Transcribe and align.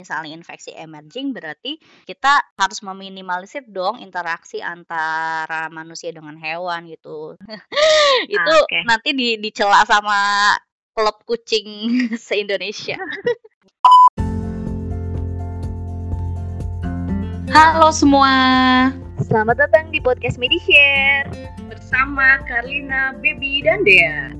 misalnya 0.00 0.32
infeksi 0.32 0.72
emerging 0.72 1.36
berarti 1.36 1.76
kita 2.08 2.40
harus 2.56 2.80
meminimalisir 2.80 3.68
dong 3.68 4.00
interaksi 4.00 4.64
antara 4.64 5.68
manusia 5.68 6.08
dengan 6.08 6.40
hewan 6.40 6.88
gitu. 6.88 7.36
Itu 8.32 8.40
Ah, 8.40 8.64
oke. 8.64 8.80
nanti 8.88 9.12
di 9.12 9.36
dicela 9.36 9.84
sama 9.84 10.56
klub 10.96 11.20
kucing 11.28 11.68
se-Indonesia. 12.16 12.96
Halo 17.50 17.90
semua, 17.92 18.30
Selamat 19.20 19.68
datang 19.68 19.90
di 19.92 19.98
podcast 20.00 20.38
Medishare 20.40 21.28
bersama 21.66 22.38
Karlina, 22.46 23.12
Baby, 23.18 23.60
dan 23.60 23.82
Dea. 23.82 24.30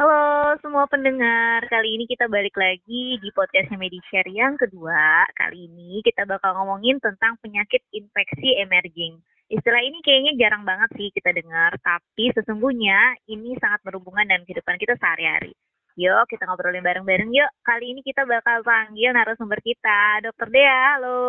Halo 0.00 0.56
semua 0.64 0.88
pendengar, 0.88 1.60
kali 1.68 1.92
ini 1.92 2.08
kita 2.08 2.24
balik 2.24 2.56
lagi 2.56 3.20
di 3.20 3.28
podcastnya 3.36 3.76
Medishare 3.76 4.32
yang 4.32 4.56
kedua. 4.56 5.28
Kali 5.36 5.68
ini 5.68 6.00
kita 6.00 6.24
bakal 6.24 6.56
ngomongin 6.56 6.96
tentang 7.04 7.36
penyakit 7.44 7.84
infeksi 7.92 8.56
emerging. 8.64 9.20
Istilah 9.52 9.84
ini 9.84 10.00
kayaknya 10.00 10.40
jarang 10.40 10.64
banget 10.64 10.88
sih 10.96 11.12
kita 11.12 11.36
dengar, 11.36 11.76
tapi 11.84 12.32
sesungguhnya 12.32 13.20
ini 13.28 13.60
sangat 13.60 13.84
berhubungan 13.84 14.24
dengan 14.24 14.48
kehidupan 14.48 14.80
kita 14.80 14.96
sehari-hari. 14.96 15.52
Yuk, 16.00 16.32
kita 16.32 16.48
ngobrolin 16.48 16.80
bareng-bareng 16.80 17.28
yuk. 17.36 17.52
Kali 17.60 17.92
ini 17.92 18.00
kita 18.00 18.24
bakal 18.24 18.64
panggil 18.64 19.12
narasumber 19.12 19.60
kita, 19.60 20.24
Dokter 20.24 20.48
Dea. 20.48 20.96
Halo. 20.96 21.20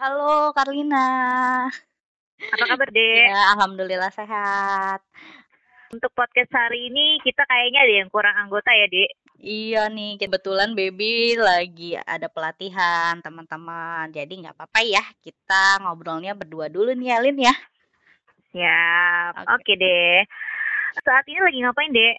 Halo 0.00 0.56
Karlina. 0.56 1.08
Apa 2.56 2.64
kabar, 2.72 2.88
Dea? 2.88 3.36
Ya, 3.36 3.52
alhamdulillah 3.52 4.08
sehat. 4.16 5.04
Untuk 5.88 6.12
podcast 6.12 6.52
hari 6.52 6.92
ini 6.92 7.16
kita 7.24 7.48
kayaknya 7.48 7.80
ada 7.80 7.94
yang 8.04 8.08
kurang 8.12 8.36
anggota 8.36 8.68
ya, 8.76 8.84
Dek. 8.92 9.10
Iya 9.40 9.88
nih, 9.88 10.20
kebetulan 10.20 10.76
baby 10.76 11.32
lagi 11.40 11.96
ada 11.96 12.28
pelatihan 12.28 13.16
teman-teman. 13.24 14.12
Jadi 14.12 14.44
nggak 14.44 14.52
apa-apa 14.52 14.84
ya, 14.84 15.00
kita 15.24 15.80
ngobrolnya 15.80 16.36
berdua 16.36 16.68
dulu 16.68 16.92
nih 16.92 17.16
Alin 17.16 17.40
ya. 17.40 17.54
Siap. 18.52 19.48
Oke. 19.48 19.52
Oke, 19.56 19.72
deh. 19.80 20.28
Saat 21.00 21.24
ini 21.24 21.40
lagi 21.40 21.58
ngapain, 21.64 21.92
Dek? 21.96 22.16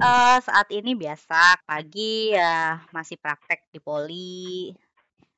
Eh 0.00 0.38
saat 0.40 0.68
ini 0.72 0.96
biasa 0.96 1.60
pagi 1.68 2.32
ya 2.32 2.80
masih 2.88 3.20
praktek 3.20 3.68
di 3.68 3.84
poli. 3.84 4.72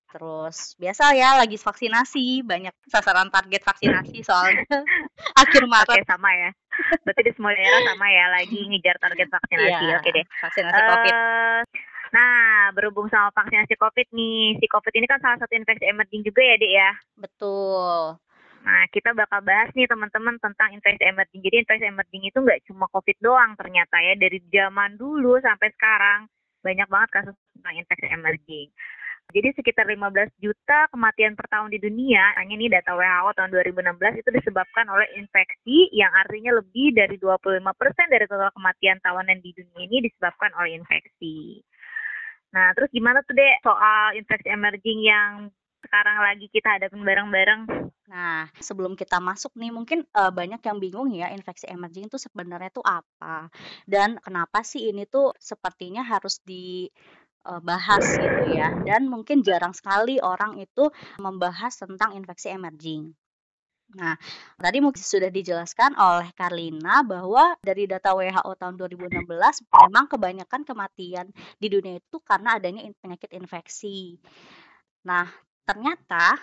Terus 0.06 0.78
biasa 0.78 1.18
ya 1.18 1.34
lagi 1.34 1.58
vaksinasi, 1.58 2.46
banyak 2.46 2.72
sasaran 2.86 3.28
target 3.28 3.60
vaksinasi 3.66 4.22
soalnya 4.22 4.62
akhir 5.42 5.66
Oke, 5.66 5.72
Maret. 5.72 6.06
sama 6.06 6.30
ya. 6.30 6.50
Berarti 7.04 7.22
di 7.26 7.32
semua 7.34 7.52
daerah 7.54 7.80
sama 7.86 8.06
ya, 8.08 8.26
lagi 8.32 8.60
ngejar 8.68 8.96
target 9.00 9.28
vaksinasi. 9.30 9.84
Iya, 9.86 9.96
Oke 10.00 10.10
deh. 10.12 10.24
vaksinasi 10.42 10.80
COVID. 10.80 11.12
Eh, 11.14 11.60
nah, 12.12 12.70
berhubung 12.76 13.08
sama 13.10 13.30
vaksinasi 13.32 13.74
COVID 13.78 14.08
nih, 14.12 14.58
si 14.60 14.66
COVID 14.66 14.94
ini 14.96 15.06
kan 15.08 15.20
salah 15.20 15.38
satu 15.40 15.52
infeksi 15.54 15.84
emerging 15.86 16.22
juga 16.24 16.40
ya, 16.42 16.54
Dek 16.58 16.72
ya. 16.72 16.90
Betul. 17.16 18.18
Nah, 18.66 18.82
kita 18.90 19.14
bakal 19.14 19.46
bahas 19.46 19.70
nih 19.78 19.86
teman-teman 19.86 20.42
tentang 20.42 20.74
infeksi 20.74 21.06
emerging. 21.06 21.38
Jadi 21.38 21.56
infeksi 21.62 21.86
emerging 21.86 22.22
itu 22.26 22.38
nggak 22.42 22.66
cuma 22.66 22.90
COVID 22.90 23.16
doang 23.22 23.54
ternyata 23.54 24.02
ya. 24.02 24.18
Dari 24.18 24.42
zaman 24.50 24.98
dulu 24.98 25.38
sampai 25.38 25.70
sekarang 25.70 26.26
banyak 26.66 26.88
banget 26.90 27.10
kasus 27.14 27.36
tentang 27.54 27.74
infeksi 27.78 28.06
emerging. 28.10 28.68
Jadi 29.34 29.58
sekitar 29.58 29.90
15 29.90 30.30
juta 30.38 30.86
kematian 30.94 31.34
per 31.34 31.50
tahun 31.50 31.74
di 31.74 31.82
dunia, 31.82 32.38
hanya 32.38 32.52
ini 32.54 32.70
data 32.70 32.94
WHO 32.94 33.30
tahun 33.34 33.50
2016 33.50 34.22
itu 34.22 34.30
disebabkan 34.30 34.86
oleh 34.86 35.08
infeksi 35.18 35.90
yang 35.90 36.14
artinya 36.14 36.54
lebih 36.54 36.94
dari 36.94 37.18
25% 37.18 38.06
dari 38.06 38.26
total 38.30 38.54
kematian 38.54 39.02
tahunan 39.02 39.38
di 39.42 39.50
dunia 39.50 39.82
ini 39.82 40.06
disebabkan 40.06 40.54
oleh 40.54 40.78
infeksi. 40.78 41.58
Nah, 42.54 42.70
terus 42.78 42.88
gimana 42.94 43.20
tuh 43.26 43.34
deh 43.34 43.52
soal 43.66 44.14
infeksi 44.14 44.46
emerging 44.46 45.02
yang 45.02 45.50
sekarang 45.82 46.16
lagi 46.22 46.46
kita 46.50 46.78
hadapin 46.78 47.02
bareng-bareng? 47.02 47.62
Nah, 48.06 48.46
sebelum 48.62 48.94
kita 48.94 49.18
masuk 49.18 49.50
nih, 49.58 49.74
mungkin 49.74 50.06
eh, 50.06 50.32
banyak 50.32 50.62
yang 50.62 50.78
bingung 50.78 51.10
ya 51.10 51.34
infeksi 51.34 51.66
emerging 51.66 52.06
itu 52.06 52.18
sebenarnya 52.22 52.70
tuh 52.70 52.86
apa 52.86 53.50
dan 53.90 54.22
kenapa 54.22 54.62
sih 54.62 54.90
ini 54.94 55.10
tuh 55.10 55.34
sepertinya 55.42 56.06
harus 56.06 56.38
dibahas 57.46 58.06
gitu 58.18 58.42
ya. 58.42 58.74
Dan 58.82 59.06
mungkin 59.12 59.40
jarang 59.46 59.72
sekali 59.76 60.18
orang 60.22 60.58
itu 60.60 60.90
membahas 61.22 61.72
tentang 61.78 62.14
infeksi 62.18 62.50
emerging. 62.52 63.14
Nah, 63.94 64.18
tadi 64.58 64.82
mungkin 64.82 64.98
sudah 64.98 65.30
dijelaskan 65.30 65.94
oleh 65.94 66.34
Karlina 66.34 67.06
bahwa 67.06 67.54
dari 67.62 67.86
data 67.86 68.18
WHO 68.18 68.52
tahun 68.58 68.74
2016 68.74 69.62
memang 69.70 70.10
kebanyakan 70.10 70.66
kematian 70.66 71.26
di 71.62 71.66
dunia 71.70 72.02
itu 72.02 72.18
karena 72.18 72.58
adanya 72.58 72.82
penyakit 72.98 73.30
infeksi. 73.30 74.18
Nah, 75.06 75.30
ternyata 75.62 76.34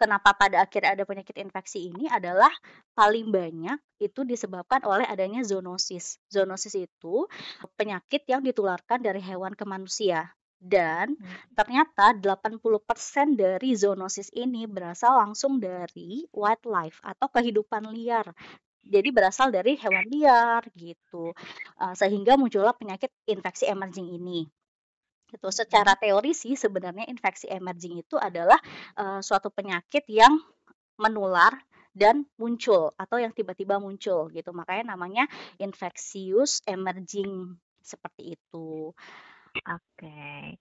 kenapa 0.00 0.32
pada 0.32 0.64
akhirnya 0.64 0.96
ada 0.96 1.04
penyakit 1.04 1.36
infeksi 1.36 1.92
ini 1.92 2.08
adalah 2.08 2.50
paling 2.96 3.28
banyak 3.34 3.76
itu 4.00 4.24
disebabkan 4.24 4.80
oleh 4.88 5.04
adanya 5.04 5.44
zoonosis. 5.44 6.22
Zoonosis 6.32 6.74
itu 6.78 7.28
penyakit 7.76 8.24
yang 8.30 8.40
ditularkan 8.40 9.04
dari 9.04 9.20
hewan 9.20 9.52
ke 9.52 9.64
manusia. 9.68 10.37
Dan 10.58 11.14
ternyata 11.54 12.10
80% 12.18 13.38
dari 13.38 13.78
zoonosis 13.78 14.34
ini 14.34 14.66
berasal 14.66 15.22
langsung 15.22 15.62
dari 15.62 16.26
wildlife 16.34 16.98
atau 17.06 17.30
kehidupan 17.30 17.94
liar. 17.94 18.26
Jadi 18.82 19.08
berasal 19.14 19.54
dari 19.54 19.78
hewan 19.78 20.06
liar 20.10 20.66
gitu. 20.74 21.30
Uh, 21.78 21.94
sehingga 21.94 22.34
muncullah 22.34 22.74
penyakit 22.74 23.14
infeksi 23.30 23.70
emerging 23.70 24.10
ini. 24.18 24.50
Itu 25.30 25.52
secara 25.52 25.94
teori 25.94 26.32
sih 26.34 26.56
sebenarnya 26.58 27.06
infeksi 27.06 27.46
emerging 27.52 28.02
itu 28.02 28.16
adalah 28.18 28.58
uh, 28.98 29.20
suatu 29.20 29.52
penyakit 29.52 30.08
yang 30.08 30.40
menular 30.98 31.54
dan 31.94 32.26
muncul 32.40 32.94
atau 32.98 33.20
yang 33.20 33.30
tiba-tiba 33.30 33.78
muncul 33.78 34.32
gitu. 34.32 34.50
Makanya 34.50 34.96
namanya 34.96 35.28
infectious 35.60 36.64
emerging 36.66 37.54
seperti 37.84 38.34
itu. 38.40 38.92
Oke. 39.66 40.54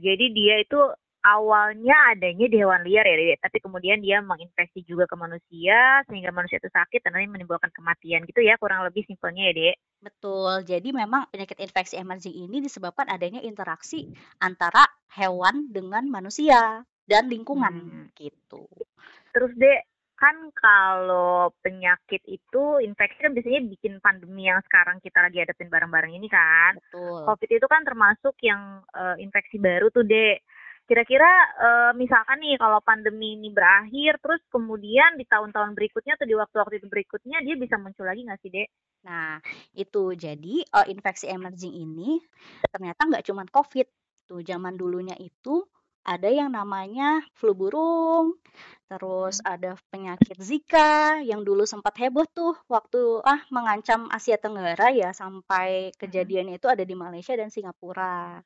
Jadi 0.00 0.24
dia 0.32 0.56
itu 0.64 0.80
awalnya 1.22 1.94
adanya 2.10 2.50
di 2.50 2.56
hewan 2.58 2.82
liar 2.82 3.06
ya, 3.06 3.14
Dek. 3.14 3.38
tapi 3.46 3.62
kemudian 3.62 4.02
dia 4.02 4.18
menginfeksi 4.18 4.82
juga 4.82 5.06
ke 5.06 5.14
manusia 5.14 6.02
sehingga 6.10 6.34
manusia 6.34 6.58
itu 6.58 6.66
sakit 6.66 6.98
dan 7.04 7.14
nanti 7.14 7.30
menimbulkan 7.30 7.70
kematian 7.70 8.26
gitu 8.26 8.42
ya, 8.42 8.58
kurang 8.58 8.82
lebih 8.82 9.06
simpelnya 9.06 9.52
ya, 9.52 9.54
Dek. 9.54 9.76
Betul. 10.02 10.66
Jadi 10.66 10.90
memang 10.90 11.30
penyakit 11.30 11.62
infeksi 11.62 11.94
emerging 11.94 12.34
ini 12.34 12.58
disebabkan 12.58 13.06
adanya 13.06 13.38
interaksi 13.38 14.10
antara 14.42 14.82
hewan 15.14 15.70
dengan 15.70 16.10
manusia 16.10 16.82
dan 17.06 17.30
lingkungan 17.30 17.74
Hmm. 17.74 18.06
gitu. 18.18 18.66
Terus, 19.30 19.52
Dek, 19.54 19.91
kan 20.22 20.54
kalau 20.54 21.50
penyakit 21.66 22.22
itu 22.30 22.62
infeksi 22.78 23.18
kan 23.18 23.34
biasanya 23.34 23.66
bikin 23.66 23.98
pandemi 23.98 24.46
yang 24.46 24.62
sekarang 24.70 25.02
kita 25.02 25.18
lagi 25.18 25.42
hadapin 25.42 25.66
bareng-bareng 25.66 26.14
ini 26.14 26.30
kan. 26.30 26.78
Betul. 26.78 27.26
COVID 27.26 27.50
itu 27.50 27.66
kan 27.66 27.82
termasuk 27.82 28.38
yang 28.46 28.86
eh, 28.94 29.18
infeksi 29.18 29.58
baru 29.58 29.90
tuh, 29.90 30.06
Dek. 30.06 30.46
Kira-kira 30.86 31.26
eh, 31.58 31.92
misalkan 31.98 32.38
nih 32.38 32.54
kalau 32.54 32.78
pandemi 32.86 33.34
ini 33.34 33.50
berakhir, 33.50 34.22
terus 34.22 34.38
kemudian 34.46 35.18
di 35.18 35.26
tahun-tahun 35.26 35.74
berikutnya 35.74 36.14
atau 36.14 36.26
di 36.30 36.38
waktu-waktu 36.38 36.86
berikutnya 36.86 37.42
dia 37.42 37.58
bisa 37.58 37.74
muncul 37.82 38.06
lagi 38.06 38.22
nggak 38.22 38.40
sih, 38.46 38.50
Dek? 38.54 38.68
Nah, 39.02 39.42
itu 39.74 40.14
jadi 40.14 40.54
eh, 40.62 40.86
infeksi 40.86 41.26
emerging 41.26 41.74
ini 41.74 42.22
ternyata 42.70 43.10
nggak 43.10 43.26
cuma 43.26 43.42
COVID. 43.50 43.90
Tuh 44.30 44.46
zaman 44.46 44.78
dulunya 44.78 45.18
itu 45.18 45.66
ada 46.02 46.28
yang 46.28 46.50
namanya 46.50 47.22
flu 47.38 47.54
burung, 47.54 48.34
terus 48.90 49.38
ada 49.46 49.78
penyakit 49.88 50.36
Zika 50.42 51.22
yang 51.22 51.46
dulu 51.46 51.62
sempat 51.64 51.94
heboh 51.96 52.26
tuh 52.28 52.58
waktu 52.66 53.22
ah 53.22 53.40
mengancam 53.54 54.10
Asia 54.10 54.36
Tenggara 54.36 54.90
ya 54.92 55.14
sampai 55.14 55.94
kejadiannya 55.96 56.58
itu 56.58 56.68
ada 56.68 56.82
di 56.82 56.92
Malaysia 56.98 57.32
dan 57.38 57.48
Singapura. 57.48 58.42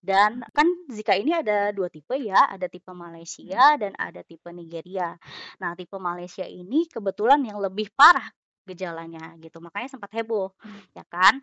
Dan 0.00 0.40
kan 0.54 0.66
Zika 0.88 1.18
ini 1.18 1.34
ada 1.34 1.74
dua 1.74 1.90
tipe 1.90 2.14
ya, 2.14 2.46
ada 2.46 2.70
tipe 2.70 2.90
Malaysia 2.94 3.74
dan 3.76 3.92
ada 3.98 4.22
tipe 4.22 4.48
Nigeria. 4.54 5.18
Nah, 5.58 5.74
tipe 5.74 5.98
Malaysia 5.98 6.46
ini 6.46 6.86
kebetulan 6.88 7.42
yang 7.42 7.58
lebih 7.58 7.90
parah 7.92 8.30
gejalanya 8.64 9.34
gitu. 9.42 9.58
Makanya 9.58 9.88
sempat 9.90 10.14
heboh, 10.14 10.54
ya 10.94 11.02
kan? 11.10 11.42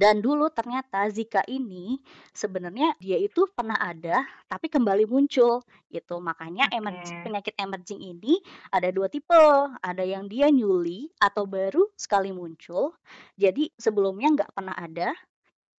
Dan 0.00 0.24
dulu 0.24 0.48
ternyata 0.48 1.04
Zika 1.12 1.44
ini 1.44 2.00
sebenarnya 2.32 2.96
dia 2.96 3.20
itu 3.20 3.44
pernah 3.52 3.76
ada 3.76 4.24
tapi 4.48 4.72
kembali 4.72 5.04
muncul 5.04 5.60
gitu. 5.92 6.16
Makanya 6.18 6.72
emerg- 6.72 7.04
Oke. 7.04 7.20
penyakit 7.20 7.54
emerging 7.60 8.00
ini 8.00 8.40
ada 8.72 8.88
dua 8.88 9.12
tipe. 9.12 9.36
Ada 9.84 10.00
yang 10.00 10.24
dia 10.24 10.48
newly 10.48 11.12
atau 11.20 11.44
baru 11.44 11.84
sekali 12.00 12.32
muncul. 12.32 12.96
Jadi 13.36 13.68
sebelumnya 13.76 14.32
nggak 14.32 14.56
pernah 14.56 14.72
ada, 14.72 15.12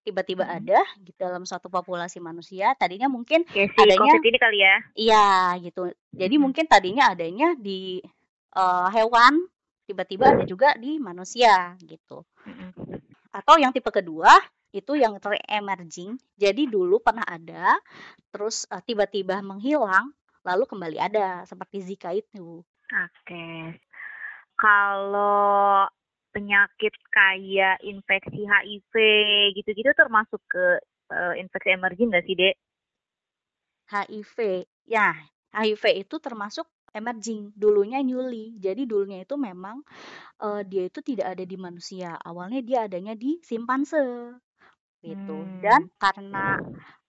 tiba-tiba 0.05 0.45
Mhm. 0.45 0.53
ada 0.61 0.79
gitu 1.01 1.17
dalam 1.17 1.41
suatu 1.41 1.73
populasi 1.73 2.21
manusia. 2.21 2.77
Tadinya 2.77 3.09
mungkin 3.09 3.41
Ya 3.57 3.65
si 3.65 3.77
adanya 3.81 4.21
COVID 4.21 4.29
ini 4.29 4.37
kali 4.37 4.57
ya. 4.61 4.75
iya 4.93 5.27
gitu. 5.57 5.89
Jadi 6.13 6.35
Mhm. 6.37 6.43
mungkin 6.45 6.65
tadinya 6.69 7.09
adanya 7.09 7.57
di 7.57 7.97
eh, 8.51 8.87
hewan, 8.91 9.47
tiba-tiba 9.87 10.29
ada 10.29 10.43
juga 10.43 10.75
di 10.75 10.99
manusia 10.99 11.73
gitu. 11.79 12.21
Mhm. 12.45 12.69
Atau 13.31 13.55
yang 13.57 13.71
tipe 13.71 13.87
kedua, 13.87 14.31
itu 14.71 14.95
yang 14.95 15.19
re-emerging. 15.19 16.15
Jadi 16.39 16.67
dulu 16.67 16.99
pernah 17.03 17.23
ada, 17.27 17.75
terus 18.31 18.63
uh, 18.71 18.79
tiba-tiba 18.83 19.43
menghilang, 19.43 20.11
lalu 20.43 20.63
kembali 20.67 20.97
ada 20.99 21.43
seperti 21.43 21.83
Zika 21.83 22.15
itu. 22.15 22.63
Oke. 22.91 23.79
Kalau 24.55 25.87
penyakit 26.31 26.95
kayak 27.11 27.83
infeksi 27.83 28.47
HIV 28.47 28.93
gitu-gitu 29.59 29.91
termasuk 29.95 30.39
ke 30.47 30.79
uh, 31.11 31.33
infeksi 31.35 31.75
emerging 31.75 32.11
nggak 32.11 32.25
sih, 32.27 32.35
Dek? 32.35 32.55
HIV. 33.91 34.63
Ya, 34.87 35.11
HIV 35.51 36.07
itu 36.07 36.15
termasuk 36.23 36.63
emerging, 36.91 37.51
dulunya 37.55 37.99
newly. 38.03 38.55
Jadi 38.59 38.87
dulunya 38.87 39.23
itu 39.23 39.35
memang 39.35 39.83
uh, 40.43 40.61
dia 40.63 40.87
itu 40.87 40.99
tidak 41.03 41.37
ada 41.37 41.43
di 41.43 41.57
manusia. 41.57 42.15
Awalnya 42.19 42.61
dia 42.63 42.79
adanya 42.87 43.15
di 43.15 43.39
simpanse 43.43 44.35
gitu. 45.01 45.37
Hmm. 45.41 45.59
Dan 45.59 45.81
karena 45.97 46.61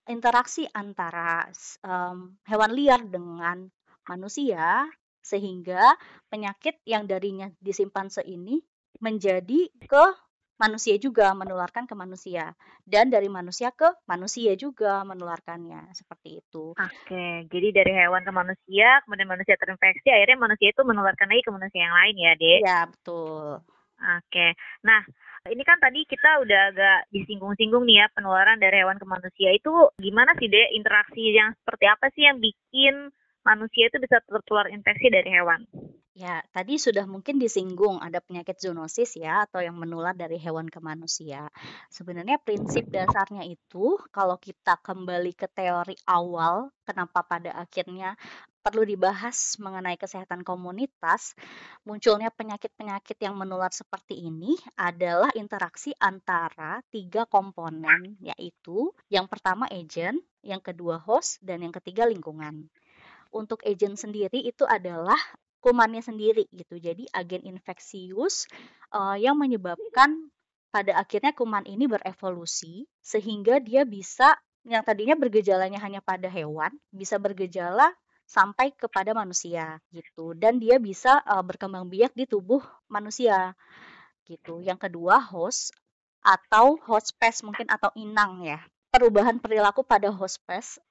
interaksi 0.09 0.67
antara 0.73 1.47
um, 1.85 2.35
hewan 2.49 2.73
liar 2.75 3.01
dengan 3.07 3.69
manusia 4.09 4.89
sehingga 5.23 5.95
penyakit 6.27 6.83
yang 6.83 7.07
darinya 7.07 7.47
di 7.63 7.71
simpanse 7.71 8.27
ini 8.27 8.59
menjadi 8.99 9.71
ke 9.87 10.05
manusia 10.63 10.95
juga 11.03 11.35
menularkan 11.35 11.91
ke 11.91 11.95
manusia 11.99 12.55
dan 12.87 13.11
dari 13.11 13.27
manusia 13.27 13.75
ke 13.75 13.91
manusia 14.07 14.55
juga 14.55 15.03
menularkannya 15.03 15.91
seperti 15.91 16.39
itu. 16.39 16.71
Oke, 16.79 17.51
jadi 17.51 17.69
dari 17.75 17.93
hewan 17.99 18.23
ke 18.23 18.31
manusia, 18.31 19.03
kemudian 19.03 19.27
manusia 19.27 19.59
terinfeksi, 19.59 20.07
akhirnya 20.15 20.39
manusia 20.39 20.71
itu 20.71 20.83
menularkan 20.87 21.27
lagi 21.27 21.43
ke 21.43 21.51
manusia 21.51 21.81
yang 21.83 21.97
lain 21.99 22.15
ya, 22.15 22.33
Dek? 22.39 22.61
Ya, 22.63 22.81
betul. 22.87 23.59
Oke. 24.03 24.47
Nah, 24.87 25.03
ini 25.51 25.63
kan 25.67 25.79
tadi 25.83 26.07
kita 26.07 26.43
udah 26.47 26.61
agak 26.71 26.99
disinggung-singgung 27.11 27.83
nih 27.83 28.03
ya 28.03 28.07
penularan 28.15 28.63
dari 28.63 28.83
hewan 28.83 28.99
ke 28.99 29.07
manusia 29.07 29.51
itu 29.51 29.71
gimana 29.99 30.39
sih 30.39 30.47
dek 30.47 30.71
interaksi 30.75 31.35
yang 31.35 31.51
seperti 31.59 31.85
apa 31.91 32.07
sih 32.15 32.23
yang 32.31 32.39
bikin 32.39 33.11
manusia 33.43 33.91
itu 33.91 33.99
bisa 33.99 34.23
tertular 34.23 34.71
infeksi 34.71 35.11
dari 35.11 35.27
hewan? 35.27 35.67
Ya, 36.13 36.45
tadi 36.53 36.77
sudah 36.77 37.09
mungkin 37.09 37.41
disinggung 37.41 37.97
ada 38.05 38.21
penyakit 38.21 38.61
zoonosis 38.61 39.17
ya 39.17 39.49
atau 39.49 39.65
yang 39.65 39.81
menular 39.81 40.13
dari 40.13 40.37
hewan 40.37 40.69
ke 40.69 40.77
manusia. 40.77 41.49
Sebenarnya 41.89 42.37
prinsip 42.37 42.85
dasarnya 42.93 43.49
itu 43.49 43.97
kalau 44.13 44.37
kita 44.37 44.77
kembali 44.85 45.33
ke 45.33 45.49
teori 45.49 45.97
awal 46.05 46.69
kenapa 46.85 47.25
pada 47.25 47.57
akhirnya 47.57 48.13
perlu 48.61 48.85
dibahas 48.85 49.57
mengenai 49.57 49.97
kesehatan 49.97 50.45
komunitas, 50.45 51.33
munculnya 51.89 52.29
penyakit-penyakit 52.29 53.17
yang 53.17 53.33
menular 53.33 53.73
seperti 53.73 54.29
ini 54.29 54.53
adalah 54.77 55.33
interaksi 55.33 55.97
antara 55.97 56.85
tiga 56.93 57.25
komponen 57.25 58.21
yaitu 58.21 58.93
yang 59.09 59.25
pertama 59.33 59.65
agent, 59.73 60.21
yang 60.45 60.61
kedua 60.61 61.01
host, 61.01 61.41
dan 61.41 61.65
yang 61.65 61.73
ketiga 61.73 62.05
lingkungan 62.05 62.69
untuk 63.33 63.65
agent 63.65 63.97
sendiri 63.97 64.45
itu 64.45 64.69
adalah 64.69 65.17
kumannya 65.63 66.03
sendiri 66.03 66.51
gitu. 66.51 66.77
Jadi 66.83 67.07
agen 67.15 67.47
infeksius 67.47 68.51
uh, 68.91 69.15
yang 69.15 69.39
menyebabkan 69.39 70.29
pada 70.75 70.99
akhirnya 70.99 71.31
kuman 71.31 71.63
ini 71.71 71.87
berevolusi 71.87 72.91
sehingga 72.99 73.63
dia 73.63 73.87
bisa 73.87 74.35
yang 74.67 74.83
tadinya 74.83 75.15
bergejalanya 75.15 75.79
hanya 75.79 76.03
pada 76.03 76.27
hewan 76.27 76.75
bisa 76.91 77.19
bergejala 77.19 77.95
sampai 78.27 78.73
kepada 78.73 79.13
manusia 79.13 79.79
gitu 79.93 80.33
dan 80.33 80.57
dia 80.57 80.81
bisa 80.81 81.21
uh, 81.29 81.45
berkembang 81.45 81.87
biak 81.87 82.17
di 82.17 82.27
tubuh 82.27 82.63
manusia 82.91 83.55
gitu. 84.27 84.59
Yang 84.65 84.89
kedua 84.89 85.21
host 85.23 85.77
atau 86.23 86.79
host 86.87 87.15
pest 87.19 87.47
mungkin 87.47 87.69
atau 87.71 87.91
inang 87.99 88.43
ya. 88.43 88.59
Perubahan 88.91 89.39
perilaku 89.39 89.83
pada 89.85 90.09
host 90.11 90.41
pest 90.49 90.83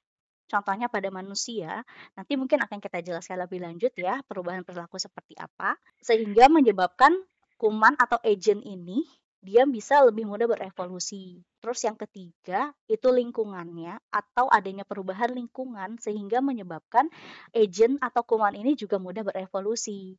contohnya 0.51 0.92
pada 0.92 1.07
manusia, 1.07 1.88
nanti 2.19 2.36
mungkin 2.36 2.59
akan 2.59 2.83
kita 2.83 3.00
jelaskan 3.00 3.39
lebih 3.39 3.63
lanjut 3.63 3.95
ya 3.95 4.19
perubahan 4.27 4.68
perilaku 4.68 5.00
seperti 5.00 5.39
apa, 5.39 5.80
sehingga 6.03 6.51
menyebabkan 6.51 7.15
kuman 7.56 7.95
atau 7.95 8.19
agent 8.19 8.59
ini 8.68 9.07
dia 9.42 9.65
bisa 9.65 10.06
lebih 10.06 10.30
mudah 10.30 10.45
berevolusi. 10.45 11.42
Terus 11.63 11.80
yang 11.81 11.98
ketiga 11.98 12.69
itu 12.86 13.09
lingkungannya 13.09 13.98
atau 14.13 14.45
adanya 14.51 14.86
perubahan 14.86 15.33
lingkungan 15.33 15.98
sehingga 15.98 16.45
menyebabkan 16.45 17.09
agent 17.50 17.97
atau 18.04 18.21
kuman 18.21 18.54
ini 18.54 18.77
juga 18.77 19.01
mudah 19.01 19.25
berevolusi. 19.25 20.13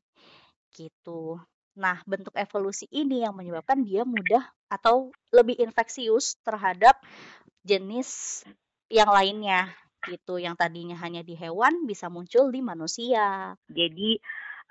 Gitu. 0.74 1.38
Nah, 1.78 2.02
bentuk 2.04 2.34
evolusi 2.34 2.90
ini 2.90 3.22
yang 3.22 3.38
menyebabkan 3.38 3.86
dia 3.86 4.02
mudah 4.02 4.42
atau 4.66 5.14
lebih 5.30 5.56
infeksius 5.62 6.36
terhadap 6.42 6.98
jenis 7.62 8.42
yang 8.90 9.08
lainnya 9.08 9.70
gitu 10.06 10.38
yang 10.38 10.58
tadinya 10.58 10.98
hanya 10.98 11.22
di 11.22 11.38
hewan 11.38 11.86
bisa 11.86 12.10
muncul 12.10 12.50
di 12.50 12.60
manusia. 12.60 13.54
Jadi 13.70 14.18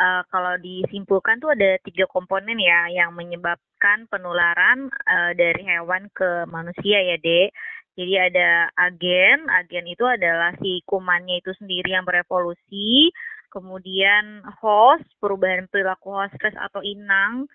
uh, 0.02 0.22
kalau 0.28 0.58
disimpulkan 0.58 1.38
tuh 1.40 1.54
ada 1.54 1.78
tiga 1.86 2.10
komponen 2.10 2.58
ya 2.58 2.90
yang 2.92 3.14
menyebabkan 3.14 4.10
penularan 4.10 4.90
uh, 5.08 5.32
dari 5.38 5.62
hewan 5.64 6.10
ke 6.12 6.46
manusia 6.50 7.00
ya 7.02 7.18
dek. 7.22 7.54
Jadi 7.92 8.14
ada 8.16 8.72
agen, 8.80 9.52
agen 9.52 9.84
itu 9.84 10.08
adalah 10.08 10.56
si 10.64 10.80
kumannya 10.88 11.44
itu 11.44 11.52
sendiri 11.60 11.92
yang 11.92 12.08
berevolusi, 12.08 13.12
kemudian 13.52 14.48
host, 14.64 15.04
perubahan 15.20 15.68
perilaku 15.68 16.16
host 16.16 16.40
atau 16.40 16.80
inang, 16.80 17.52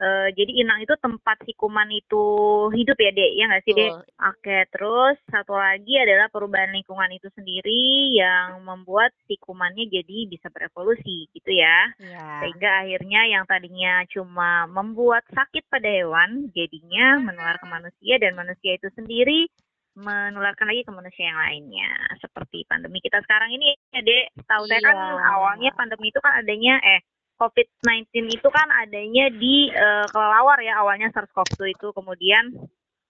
Uh, 0.00 0.32
jadi 0.32 0.64
inang 0.64 0.80
itu 0.80 0.96
tempat 0.96 1.36
si 1.44 1.52
kuman 1.52 1.92
itu 1.92 2.24
hidup 2.72 2.96
ya 2.96 3.12
dek 3.12 3.32
ya 3.36 3.44
nggak 3.52 3.64
sih 3.68 3.76
dek? 3.76 3.92
Oke 4.32 4.64
terus 4.72 5.20
satu 5.28 5.52
lagi 5.52 6.00
adalah 6.00 6.32
perubahan 6.32 6.72
lingkungan 6.72 7.12
itu 7.12 7.28
sendiri 7.36 8.08
yang 8.16 8.64
membuat 8.64 9.12
si 9.28 9.36
kumannya 9.36 9.92
jadi 9.92 10.24
bisa 10.24 10.48
berevolusi 10.48 11.28
gitu 11.36 11.52
ya. 11.52 11.92
Yeah. 12.00 12.40
Sehingga 12.40 12.80
akhirnya 12.80 13.20
yang 13.28 13.44
tadinya 13.44 14.00
cuma 14.08 14.64
membuat 14.72 15.20
sakit 15.36 15.68
pada 15.68 15.92
hewan 15.92 16.48
jadinya 16.56 17.20
menular 17.20 17.60
ke 17.60 17.68
manusia 17.68 18.16
dan 18.16 18.32
manusia 18.32 18.80
itu 18.80 18.88
sendiri 18.96 19.52
menularkan 20.00 20.64
lagi 20.64 20.80
ke 20.86 20.92
manusia 20.96 21.28
yang 21.28 21.36
lainnya 21.36 21.92
seperti 22.24 22.64
pandemi 22.64 23.04
kita 23.04 23.20
sekarang 23.26 23.52
ini 23.52 23.76
ya 23.92 24.00
dek 24.00 24.48
tahu 24.48 24.64
yeah. 24.64 24.70
saya 24.72 24.80
kan 24.80 24.96
iya. 24.96 25.28
awalnya 25.36 25.70
pandemi 25.76 26.08
itu 26.08 26.20
kan 26.24 26.40
adanya 26.40 26.80
eh 26.80 27.04
COVID-19 27.40 28.36
itu 28.36 28.48
kan 28.52 28.68
adanya 28.84 29.32
di 29.32 29.72
uh, 29.72 30.04
kelelawar 30.12 30.60
ya 30.60 30.76
awalnya 30.84 31.08
SARS-CoV-2 31.16 31.72
itu. 31.72 31.88
Kemudian 31.96 32.52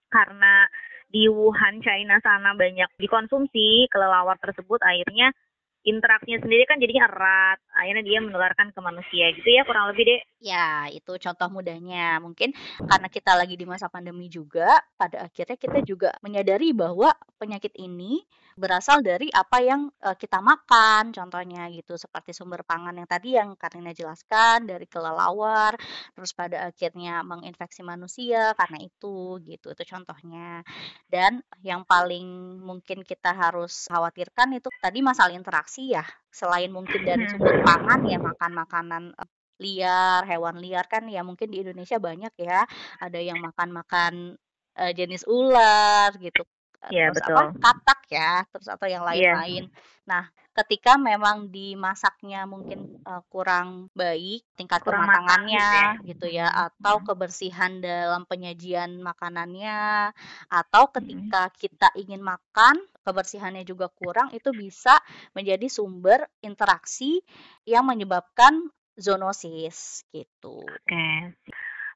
karena 0.07 0.71
di 1.11 1.27
Wuhan 1.27 1.83
China 1.83 2.23
sana 2.23 2.55
banyak 2.55 2.87
dikonsumsi 2.95 3.91
kelelawar 3.91 4.39
tersebut 4.39 4.79
akhirnya 4.79 5.35
interaksinya 5.81 6.39
sendiri 6.43 6.63
kan 6.69 6.77
jadinya 6.77 7.09
erat. 7.09 7.57
Akhirnya 7.73 8.03
dia 8.05 8.19
menularkan 8.21 8.69
ke 8.75 8.79
manusia 8.83 9.25
gitu 9.33 9.49
ya 9.49 9.65
kurang 9.65 9.89
lebih 9.93 10.03
deh 10.05 10.21
ya 10.41 10.89
itu 10.89 11.13
contoh 11.17 11.47
mudahnya. 11.53 12.19
Mungkin 12.19 12.51
karena 12.85 13.07
kita 13.07 13.31
lagi 13.37 13.55
di 13.55 13.63
masa 13.63 13.87
pandemi 13.87 14.27
juga 14.27 14.81
pada 14.97 15.29
akhirnya 15.29 15.55
kita 15.55 15.79
juga 15.85 16.09
menyadari 16.25 16.73
bahwa 16.73 17.13
penyakit 17.37 17.71
ini 17.77 18.21
berasal 18.59 18.99
dari 18.99 19.31
apa 19.31 19.63
yang 19.63 19.87
uh, 20.03 20.17
kita 20.17 20.43
makan 20.43 21.15
contohnya 21.15 21.71
gitu. 21.71 21.95
Seperti 21.95 22.35
sumber 22.35 22.65
pangan 22.67 22.97
yang 22.97 23.07
tadi 23.07 23.37
yang 23.37 23.55
Karina 23.55 23.95
jelaskan 23.95 24.67
dari 24.67 24.85
kelelawar 24.89 25.77
terus 26.13 26.35
pada 26.35 26.67
akhirnya 26.67 27.23
menginfeksi 27.23 27.85
manusia 27.85 28.51
karena 28.57 28.81
itu 28.83 29.39
gitu. 29.47 29.71
Itu 29.71 29.83
contohnya. 29.87 30.65
Dan 31.07 31.39
yang 31.63 31.87
paling 31.87 32.59
mungkin 32.59 33.05
kita 33.07 33.31
harus 33.31 33.87
khawatirkan 33.87 34.57
itu 34.57 34.67
tadi 34.83 34.99
masalah 34.99 35.31
interaksi 35.31 35.70
ya 35.77 36.03
selain 36.27 36.71
mungkin 36.73 37.05
dari 37.05 37.23
hmm. 37.23 37.31
sumber 37.37 37.63
pangan 37.63 38.01
ya 38.07 38.19
makan 38.19 38.51
makanan 38.51 39.03
uh, 39.15 39.29
liar 39.61 40.25
hewan 40.25 40.57
liar 40.57 40.89
kan 40.89 41.05
ya 41.05 41.21
mungkin 41.21 41.53
di 41.53 41.61
Indonesia 41.61 42.01
banyak 42.01 42.33
ya 42.41 42.65
ada 42.97 43.19
yang 43.21 43.39
makan-makan 43.39 44.35
uh, 44.75 44.91
jenis 44.91 45.23
ular 45.29 46.11
gitu 46.17 46.43
Iya 46.89 47.13
terus 47.13 47.29
apa 47.29 47.53
katak 47.61 48.01
ya 48.09 48.41
terus 48.49 48.65
atau 48.65 48.89
yang 48.89 49.05
iya. 49.05 49.37
lain-lain. 49.37 49.63
Nah 50.09 50.25
ketika 50.51 50.97
memang 50.97 51.53
dimasaknya 51.53 52.49
mungkin 52.49 52.97
uh, 53.05 53.21
kurang 53.29 53.93
baik 53.93 54.41
tingkat 54.57 54.81
kurang 54.81 55.05
kematangannya 55.05 56.01
gitu 56.09 56.25
ya 56.25 56.49
atau 56.49 57.05
kebersihan 57.05 57.79
dalam 57.79 58.25
penyajian 58.25 58.97
makanannya 58.99 60.09
atau 60.49 60.89
ketika 60.89 61.53
kita 61.53 61.93
ingin 61.93 62.19
makan 62.25 62.81
kebersihannya 63.01 63.65
juga 63.65 63.89
kurang 63.89 64.33
itu 64.33 64.53
bisa 64.53 64.97
menjadi 65.33 65.67
sumber 65.67 66.25
interaksi 66.41 67.21
yang 67.65 67.85
menyebabkan 67.85 68.69
zoonosis 68.97 70.05
gitu. 70.13 70.61
Oke. 70.61 71.35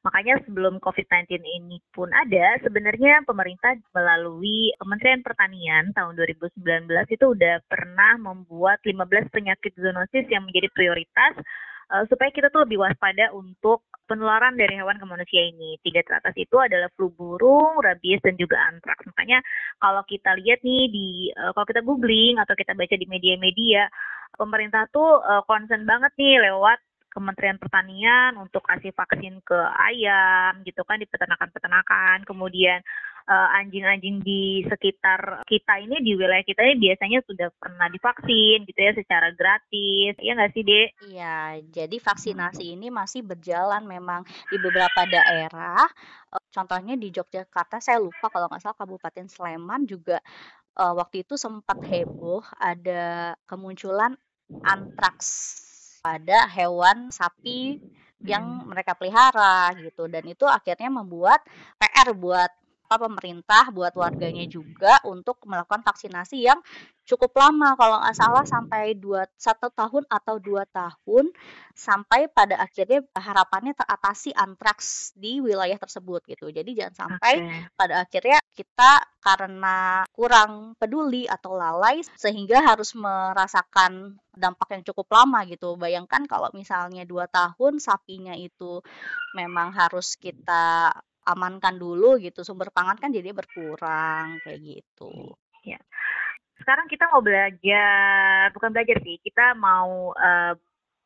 Makanya 0.05 0.38
sebelum 0.45 0.77
COVID-19 0.77 1.41
ini 1.41 1.81
pun 1.89 2.13
ada, 2.13 2.62
sebenarnya 2.62 3.25
pemerintah 3.25 3.74
melalui 3.89 4.69
Kementerian 4.77 5.25
Pertanian 5.25 5.89
tahun 5.97 6.13
2019 6.13 6.85
itu 7.09 7.25
udah 7.33 7.65
pernah 7.65 8.13
membuat 8.21 8.85
15 8.85 9.33
penyakit 9.33 9.74
zoonosis 9.74 10.29
yang 10.29 10.45
menjadi 10.45 10.69
prioritas 10.77 11.41
uh, 11.92 12.04
supaya 12.10 12.30
kita 12.34 12.50
tuh 12.50 12.65
lebih 12.65 12.82
waspada 12.82 13.34
untuk 13.34 13.86
penularan 14.06 14.54
dari 14.54 14.77
hewan 14.77 15.01
ke 15.01 15.06
manusia 15.06 15.42
ini. 15.42 15.82
Tiga 15.82 16.06
teratas 16.06 16.38
itu 16.38 16.56
adalah 16.62 16.89
flu 16.94 17.10
burung, 17.13 17.82
rabies, 17.82 18.22
dan 18.22 18.38
juga 18.38 18.62
antraks. 18.70 19.06
Makanya 19.10 19.42
kalau 19.82 20.06
kita 20.06 20.38
lihat 20.38 20.62
nih 20.62 20.84
di 20.89 21.08
uh, 21.34 21.51
kalau 21.58 21.65
kita 21.65 21.82
googling 21.82 22.38
atau 22.38 22.54
kita 22.54 22.77
baca 22.77 22.96
di 22.96 23.08
media-media, 23.10 23.89
pemerintah 24.38 24.86
tuh 24.94 25.22
uh, 25.25 25.42
concern 25.50 25.84
banget 25.89 26.13
nih 26.22 26.38
lewat 26.51 26.77
Kementerian 27.15 27.55
Pertanian 27.55 28.36
untuk 28.36 28.67
kasih 28.67 28.91
vaksin 28.91 29.39
ke 29.39 29.55
ayam 29.79 30.60
gitu 30.67 30.84
kan 30.84 31.00
di 31.00 31.07
peternakan-peternakan. 31.07 32.27
Kemudian 32.27 32.84
uh, 33.29 33.48
anjing-anjing 33.55 34.22
di 34.22 34.67
sekitar 34.67 35.48
kita 35.48 35.81
ini 35.81 36.03
di 36.03 36.13
wilayah 36.13 36.43
kita 36.45 36.62
ini 36.62 36.91
biasanya 36.91 37.19
sudah 37.25 37.50
pernah 37.55 37.88
divaksin 37.89 38.67
gitu 38.67 38.79
ya 38.79 38.91
secara 38.93 39.31
gratis 39.34 40.13
ya 40.19 40.31
nggak 40.38 40.51
sih 40.53 40.63
dek? 40.67 40.89
Iya, 41.10 41.63
jadi 41.72 41.98
vaksinasi 41.98 42.75
ini 42.75 42.91
masih 42.91 43.25
berjalan 43.25 43.88
memang 43.88 44.27
di 44.51 44.57
beberapa 44.60 45.07
daerah. 45.07 45.88
Uh, 46.29 46.43
contohnya 46.53 47.00
di 47.00 47.10
Yogyakarta, 47.10 47.81
saya 47.81 48.03
lupa 48.03 48.29
kalau 48.29 48.51
nggak 48.51 48.62
salah 48.62 48.77
Kabupaten 48.77 49.25
Sleman 49.31 49.88
juga 49.89 50.22
uh, 50.77 50.93
waktu 50.93 51.25
itu 51.25 51.39
sempat 51.39 51.81
heboh 51.88 52.45
ada 52.60 53.34
kemunculan 53.50 54.13
antraks 54.62 55.64
pada 56.05 56.45
hewan 56.53 57.09
sapi 57.09 57.81
yang 58.21 58.62
hmm. 58.62 58.69
mereka 58.69 58.93
pelihara 58.93 59.74
gitu 59.81 60.05
dan 60.05 60.21
itu 60.29 60.45
akhirnya 60.45 60.93
membuat 60.93 61.41
PR 61.81 62.13
buat 62.13 62.53
pemerintah 62.88 63.74
buat 63.74 63.98
warganya 63.98 64.46
juga 64.46 65.01
untuk 65.04 65.42
melakukan 65.50 65.82
vaksinasi 65.82 66.46
yang 66.46 66.62
cukup 67.06 67.38
lama. 67.38 67.77
Kalau 67.77 68.01
nggak 68.01 68.18
salah 68.18 68.46
sampai 68.46 68.98
dua 68.98 69.30
satu 69.38 69.70
tahun 69.74 70.04
atau 70.10 70.42
dua 70.42 70.65
tahun 70.70 71.30
sampai 71.77 72.30
pada 72.34 72.60
akhirnya 72.60 73.06
harapannya 73.13 73.77
teratasi 73.77 74.34
antraks 74.34 75.13
di 75.13 75.39
wilayah 75.39 75.77
tersebut 75.77 76.25
gitu. 76.25 76.50
Jadi 76.50 76.74
jangan 76.74 76.96
sampai 77.08 77.34
okay. 77.39 77.62
pada 77.77 78.04
akhirnya 78.04 78.39
kita 78.58 78.92
karena 79.22 80.06
kurang 80.13 80.77
peduli 80.77 81.25
atau 81.25 81.58
lalai 81.58 82.01
sehingga 82.18 82.62
harus 82.62 82.94
merasakan 82.98 84.18
dampak 84.34 84.77
yang 84.77 84.84
cukup 84.86 85.08
lama 85.13 85.46
gitu. 85.48 85.77
Bayangkan 85.77 86.25
kalau 86.25 86.50
misalnya 86.54 87.06
dua 87.06 87.30
tahun 87.30 87.77
sapinya 87.77 88.34
itu 88.34 88.82
memang 89.38 89.74
harus 89.74 90.18
kita 90.18 90.94
amankan 91.25 91.75
dulu 91.82 92.22
gitu 92.22 92.46
sumber 92.46 92.70
pangan 92.70 92.98
kan 93.01 93.10
jadi 93.10 93.34
berkurang 93.34 94.38
kayak 94.46 94.62
gitu. 94.62 95.34
Ya. 95.65 95.82
Sekarang 96.62 96.86
kita 96.88 97.10
mau 97.12 97.20
belajar 97.20 98.53
bukan 98.53 98.72
belajar 98.72 98.98
sih 99.01 99.17
kita 99.20 99.58
mau 99.58 100.13
uh, 100.15 100.53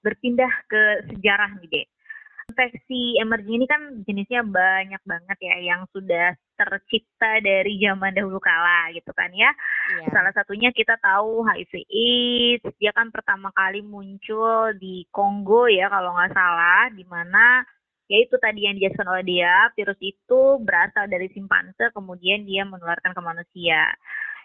berpindah 0.03 0.51
ke 0.67 1.11
sejarah 1.11 1.55
nih 1.59 1.69
deh. 1.71 1.88
Infeksi 2.49 3.21
emerging 3.21 3.61
ini 3.61 3.67
kan 3.69 3.81
jenisnya 4.09 4.41
banyak 4.41 5.01
banget 5.05 5.38
ya 5.38 5.55
yang 5.61 5.85
sudah 5.93 6.33
tercipta 6.57 7.39
dari 7.45 7.77
zaman 7.77 8.11
dahulu 8.11 8.41
kala 8.41 8.89
gitu 8.91 9.13
kan 9.13 9.29
ya. 9.31 9.53
Yeah. 10.01 10.09
Salah 10.11 10.33
satunya 10.33 10.73
kita 10.73 10.97
tahu 10.97 11.45
HIV 11.45 11.73
AIDS, 11.88 12.65
dia 12.81 12.91
kan 12.91 13.13
pertama 13.13 13.53
kali 13.53 13.85
muncul 13.85 14.73
di 14.75 15.05
Kongo 15.13 15.69
ya 15.69 15.88
kalau 15.93 16.17
nggak 16.17 16.33
salah, 16.33 16.89
di 16.89 17.05
mana 17.05 17.63
yaitu 18.09 18.35
tadi 18.41 18.65
yang 18.65 18.73
dijelaskan 18.75 19.05
oleh 19.05 19.23
dia, 19.23 19.69
virus 19.77 20.01
itu 20.01 20.57
berasal 20.65 21.05
dari 21.05 21.29
simpanse, 21.29 21.93
kemudian 21.93 22.41
dia 22.43 22.65
menularkan 22.65 23.13
ke 23.13 23.21
manusia. 23.21 23.93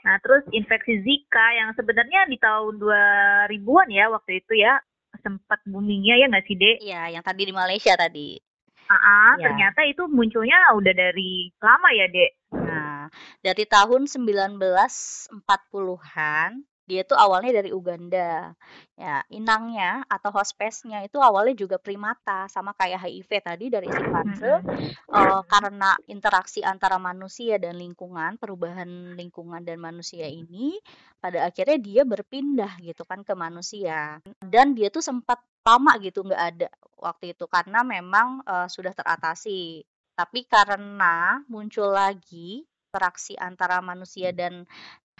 Nah, 0.05 0.21
terus 0.21 0.45
infeksi 0.53 1.01
Zika 1.01 1.47
yang 1.57 1.73
sebenarnya 1.73 2.29
di 2.29 2.37
tahun 2.37 2.77
2000-an 2.77 3.89
ya 3.89 4.13
waktu 4.13 4.45
itu 4.45 4.61
ya, 4.61 4.77
sempat 5.25 5.65
boomingnya 5.65 6.21
ya 6.21 6.29
nggak 6.29 6.45
sih, 6.45 6.61
Dek? 6.61 6.85
Iya, 6.85 7.17
yang 7.17 7.25
tadi 7.25 7.49
di 7.49 7.57
Malaysia 7.57 7.97
tadi. 7.97 8.37
Ah, 8.85 9.33
ya. 9.41 9.49
ternyata 9.49 9.81
itu 9.89 10.05
munculnya 10.13 10.77
udah 10.77 10.93
dari 10.93 11.49
lama 11.57 11.89
ya, 11.97 12.05
Dek? 12.13 12.37
Nah, 12.53 13.09
dari 13.41 13.65
tahun 13.65 14.05
1940-an 14.05 16.74
dia 16.85 17.03
tuh 17.03 17.17
awalnya 17.17 17.61
dari 17.61 17.73
Uganda. 17.73 18.53
Ya, 18.95 19.25
inangnya 19.33 20.05
atau 20.07 20.31
hospesnya 20.31 21.03
itu 21.03 21.19
awalnya 21.19 21.57
juga 21.57 21.77
primata 21.81 22.47
sama 22.47 22.77
kayak 22.77 23.03
HIV 23.03 23.31
tadi 23.43 23.67
dari 23.73 23.91
simpanse 23.91 24.63
uh, 25.11 25.43
karena 25.51 25.99
interaksi 26.07 26.63
antara 26.63 27.01
manusia 27.01 27.59
dan 27.59 27.75
lingkungan, 27.81 28.37
perubahan 28.39 29.19
lingkungan 29.19 29.65
dan 29.67 29.83
manusia 29.83 30.29
ini 30.29 30.79
pada 31.19 31.49
akhirnya 31.49 31.81
dia 31.81 32.03
berpindah 32.07 32.79
gitu 32.85 33.03
kan 33.09 33.27
ke 33.27 33.33
manusia. 33.35 34.21
Dan 34.39 34.77
dia 34.77 34.93
tuh 34.93 35.03
sempat 35.03 35.43
lama 35.65 35.97
gitu 35.99 36.21
nggak 36.21 36.45
ada 36.55 36.69
waktu 37.01 37.33
itu 37.33 37.49
karena 37.49 37.81
memang 37.83 38.45
uh, 38.45 38.69
sudah 38.69 38.93
teratasi. 38.93 39.83
Tapi 40.15 40.47
karena 40.47 41.43
muncul 41.51 41.91
lagi 41.91 42.63
interaksi 42.95 43.35
antara 43.35 43.83
manusia 43.83 44.31
dan 44.31 44.63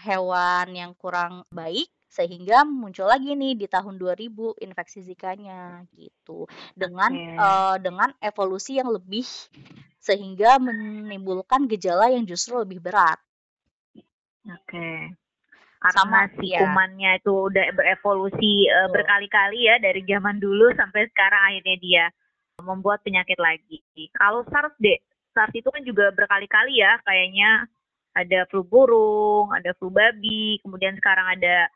hewan 0.05 0.77
yang 0.77 0.91
kurang 0.93 1.41
baik 1.49 1.89
sehingga 2.15 2.63
muncul 2.63 3.11
lagi 3.11 3.35
nih 3.35 3.59
di 3.59 3.67
tahun 3.67 3.99
2000 3.99 4.63
infeksi 4.63 5.03
zikanya 5.03 5.83
gitu 5.91 6.47
dengan 6.71 7.11
okay. 7.11 7.35
uh, 7.35 7.75
eh, 7.75 7.75
dengan 7.83 8.09
evolusi 8.23 8.79
yang 8.79 8.87
lebih 8.87 9.27
sehingga 9.99 10.61
menimbulkan 10.61 11.67
gejala 11.67 12.13
yang 12.13 12.23
justru 12.23 12.61
lebih 12.61 12.79
berat. 12.79 13.19
Oke. 14.47 14.63
Okay. 14.69 14.99
Karena 15.85 16.01
Sama, 16.01 16.21
si 16.39 16.49
ya. 16.49 16.65
kumannya 16.65 17.19
itu 17.19 17.33
udah 17.51 17.65
berevolusi 17.75 18.71
uh, 18.71 18.89
berkali-kali 18.89 19.69
ya 19.69 19.75
dari 19.77 20.01
zaman 20.07 20.39
dulu 20.39 20.71
sampai 20.73 21.05
sekarang 21.11 21.41
akhirnya 21.51 21.77
dia 21.77 22.05
membuat 22.63 23.03
penyakit 23.03 23.37
lagi. 23.37 23.83
Kalau 24.15 24.47
SARS 24.47 24.73
deh, 24.79 24.97
SARS 25.35 25.53
itu 25.53 25.67
kan 25.67 25.83
juga 25.83 26.09
berkali-kali 26.15 26.79
ya 26.79 26.97
kayaknya 27.03 27.67
ada 28.15 28.47
flu 28.47 28.63
burung, 28.63 29.51
ada 29.51 29.75
flu 29.75 29.91
babi, 29.91 30.63
kemudian 30.63 30.95
sekarang 30.95 31.35
ada 31.35 31.67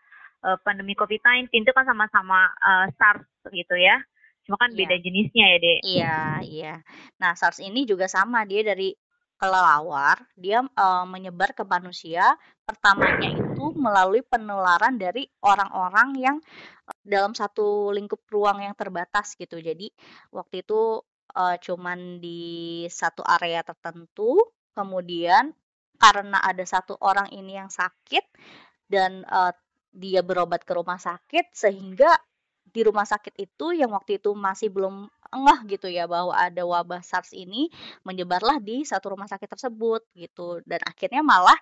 uh, 0.47 0.57
pandemi 0.63 0.95
COVID-19 0.95 1.51
itu 1.51 1.71
kan 1.75 1.83
sama-sama 1.83 2.47
uh, 2.63 2.87
SARS 2.95 3.27
gitu 3.51 3.75
ya. 3.75 3.99
Cuma 4.47 4.55
kan 4.55 4.71
iya. 4.71 4.77
beda 4.81 4.95
jenisnya 5.03 5.45
ya, 5.45 5.57
Dek. 5.59 5.79
Iya, 5.83 6.17
iya. 6.47 6.75
Nah, 7.19 7.35
SARS 7.35 7.59
ini 7.59 7.83
juga 7.83 8.07
sama, 8.07 8.47
dia 8.47 8.63
dari 8.63 8.95
kelelawar, 9.39 10.19
dia 10.35 10.59
uh, 10.63 11.05
menyebar 11.07 11.55
ke 11.55 11.63
manusia. 11.63 12.35
Pertamanya 12.63 13.31
itu 13.31 13.71
melalui 13.75 14.23
penularan 14.23 14.99
dari 14.99 15.27
orang-orang 15.43 16.09
yang 16.19 16.37
dalam 17.05 17.31
satu 17.31 17.93
lingkup 17.95 18.23
ruang 18.27 18.63
yang 18.63 18.75
terbatas 18.75 19.35
gitu. 19.39 19.59
Jadi 19.59 19.91
waktu 20.35 20.63
itu 20.63 21.01
uh, 21.35 21.55
cuman 21.61 22.19
di 22.19 22.83
satu 22.91 23.23
area 23.23 23.63
tertentu, 23.63 24.35
kemudian 24.75 25.55
karena 25.99 26.39
ada 26.39 26.63
satu 26.63 26.95
orang 27.03 27.29
ini 27.35 27.59
yang 27.59 27.69
sakit 27.69 28.23
dan 28.87 29.27
uh, 29.27 29.51
dia 29.91 30.23
berobat 30.23 30.63
ke 30.63 30.71
rumah 30.73 30.97
sakit 30.97 31.51
sehingga 31.51 32.09
di 32.69 32.85
rumah 32.85 33.05
sakit 33.05 33.33
itu 33.41 33.73
yang 33.73 33.91
waktu 33.91 34.21
itu 34.21 34.31
masih 34.37 34.69
belum 34.69 35.09
engah 35.33 35.59
gitu 35.65 35.89
ya 35.89 36.05
bahwa 36.05 36.33
ada 36.33 36.61
wabah 36.65 37.01
SARS 37.01 37.33
ini 37.33 37.69
menyebarlah 38.05 38.61
di 38.61 38.85
satu 38.85 39.17
rumah 39.17 39.25
sakit 39.25 39.49
tersebut 39.49 40.05
gitu. 40.13 40.61
Dan 40.65 40.81
akhirnya 40.85 41.25
malah 41.25 41.57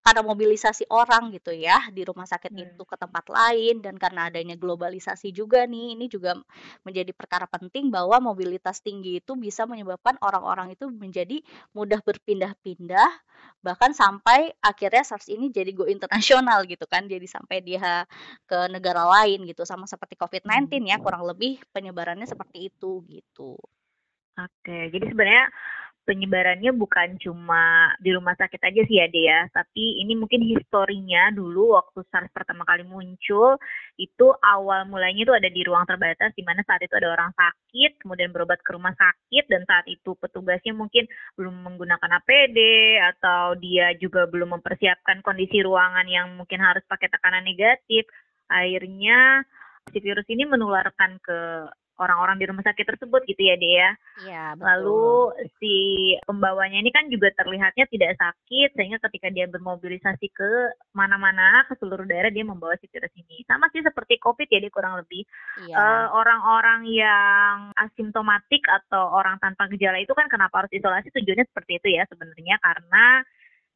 karena 0.00 0.24
mobilisasi 0.24 0.88
orang 0.88 1.28
gitu 1.36 1.52
ya 1.52 1.76
di 1.92 2.08
rumah 2.08 2.24
sakit 2.24 2.52
hmm. 2.52 2.62
itu 2.72 2.82
ke 2.88 2.96
tempat 2.96 3.28
lain 3.28 3.84
dan 3.84 4.00
karena 4.00 4.32
adanya 4.32 4.56
globalisasi 4.56 5.28
juga 5.28 5.68
nih 5.68 5.92
ini 5.92 6.08
juga 6.08 6.40
menjadi 6.88 7.12
perkara 7.12 7.44
penting 7.44 7.92
bahwa 7.92 8.16
mobilitas 8.32 8.80
tinggi 8.80 9.20
itu 9.20 9.36
bisa 9.36 9.68
menyebabkan 9.68 10.16
orang-orang 10.24 10.72
itu 10.72 10.88
menjadi 10.88 11.44
mudah 11.76 12.00
berpindah-pindah 12.00 13.10
bahkan 13.60 13.92
sampai 13.92 14.56
akhirnya 14.64 15.04
SARS 15.04 15.28
ini 15.28 15.52
jadi 15.52 15.76
go 15.76 15.84
internasional 15.84 16.64
gitu 16.64 16.88
kan 16.88 17.04
jadi 17.04 17.24
sampai 17.28 17.60
dia 17.60 18.08
ke 18.48 18.58
negara 18.72 19.04
lain 19.04 19.44
gitu 19.44 19.68
sama 19.68 19.84
seperti 19.84 20.16
COVID-19 20.16 20.80
ya 20.88 20.96
hmm. 20.96 21.04
kurang 21.04 21.28
lebih 21.28 21.60
penyebarannya 21.76 22.24
seperti 22.24 22.72
itu 22.72 23.04
gitu. 23.08 23.60
Oke, 24.40 24.88
jadi 24.88 25.04
sebenarnya 25.12 25.46
penyebarannya 26.10 26.74
bukan 26.74 27.14
cuma 27.22 27.94
di 28.02 28.10
rumah 28.10 28.34
sakit 28.34 28.58
aja 28.58 28.82
sih 28.90 28.98
ya. 28.98 29.06
Dea, 29.06 29.46
tapi 29.54 30.02
ini 30.02 30.18
mungkin 30.18 30.42
historinya 30.42 31.30
dulu 31.30 31.78
waktu 31.78 32.02
SARS 32.10 32.34
pertama 32.34 32.66
kali 32.66 32.82
muncul 32.82 33.54
itu 33.94 34.26
awal 34.42 34.90
mulanya 34.90 35.22
itu 35.22 35.30
ada 35.30 35.46
di 35.46 35.62
ruang 35.62 35.86
terbatas 35.86 36.34
di 36.34 36.42
mana 36.42 36.66
saat 36.66 36.82
itu 36.82 36.90
ada 36.98 37.14
orang 37.14 37.30
sakit 37.38 38.02
kemudian 38.02 38.34
berobat 38.34 38.58
ke 38.66 38.74
rumah 38.74 38.90
sakit 38.98 39.46
dan 39.46 39.62
saat 39.70 39.86
itu 39.86 40.18
petugasnya 40.18 40.74
mungkin 40.74 41.06
belum 41.38 41.54
menggunakan 41.62 42.18
APD 42.18 42.58
atau 43.14 43.54
dia 43.54 43.94
juga 43.94 44.26
belum 44.26 44.58
mempersiapkan 44.58 45.22
kondisi 45.22 45.62
ruangan 45.62 46.10
yang 46.10 46.34
mungkin 46.34 46.58
harus 46.58 46.82
pakai 46.90 47.06
tekanan 47.06 47.46
negatif. 47.46 48.10
Akhirnya 48.50 49.46
si 49.94 50.02
virus 50.02 50.26
ini 50.26 50.42
menularkan 50.42 51.22
ke 51.22 51.38
orang-orang 52.00 52.40
di 52.40 52.48
rumah 52.48 52.64
sakit 52.64 52.96
tersebut 52.96 53.20
gitu 53.28 53.42
ya 53.44 53.56
Dea. 53.60 53.90
Iya, 54.24 54.44
betul. 54.56 54.64
Lalu 54.64 55.08
si 55.60 55.74
pembawanya 56.24 56.80
ini 56.80 56.90
kan 56.90 57.12
juga 57.12 57.28
terlihatnya 57.36 57.84
tidak 57.92 58.16
sakit 58.16 58.72
sehingga 58.72 58.98
ketika 59.04 59.28
dia 59.28 59.44
bermobilisasi 59.52 60.32
ke 60.32 60.50
mana-mana 60.96 61.68
ke 61.68 61.76
seluruh 61.76 62.08
daerah 62.08 62.32
dia 62.32 62.42
membawa 62.42 62.74
si 62.80 62.88
virus 62.88 63.12
ini. 63.14 63.44
Sama 63.44 63.68
sih 63.70 63.84
seperti 63.84 64.16
COVID 64.16 64.48
ya 64.48 64.58
dia 64.64 64.72
kurang 64.72 64.96
lebih. 64.96 65.28
Iya. 65.68 65.76
Eh, 65.76 66.06
orang-orang 66.16 66.88
yang 66.88 67.76
asimptomatik 67.76 68.64
atau 68.64 69.12
orang 69.12 69.36
tanpa 69.38 69.68
gejala 69.68 70.00
itu 70.00 70.16
kan 70.16 70.26
kenapa 70.32 70.64
harus 70.64 70.72
isolasi 70.72 71.12
tujuannya 71.12 71.44
seperti 71.52 71.78
itu 71.84 71.88
ya 72.00 72.08
sebenarnya 72.08 72.56
karena 72.64 73.22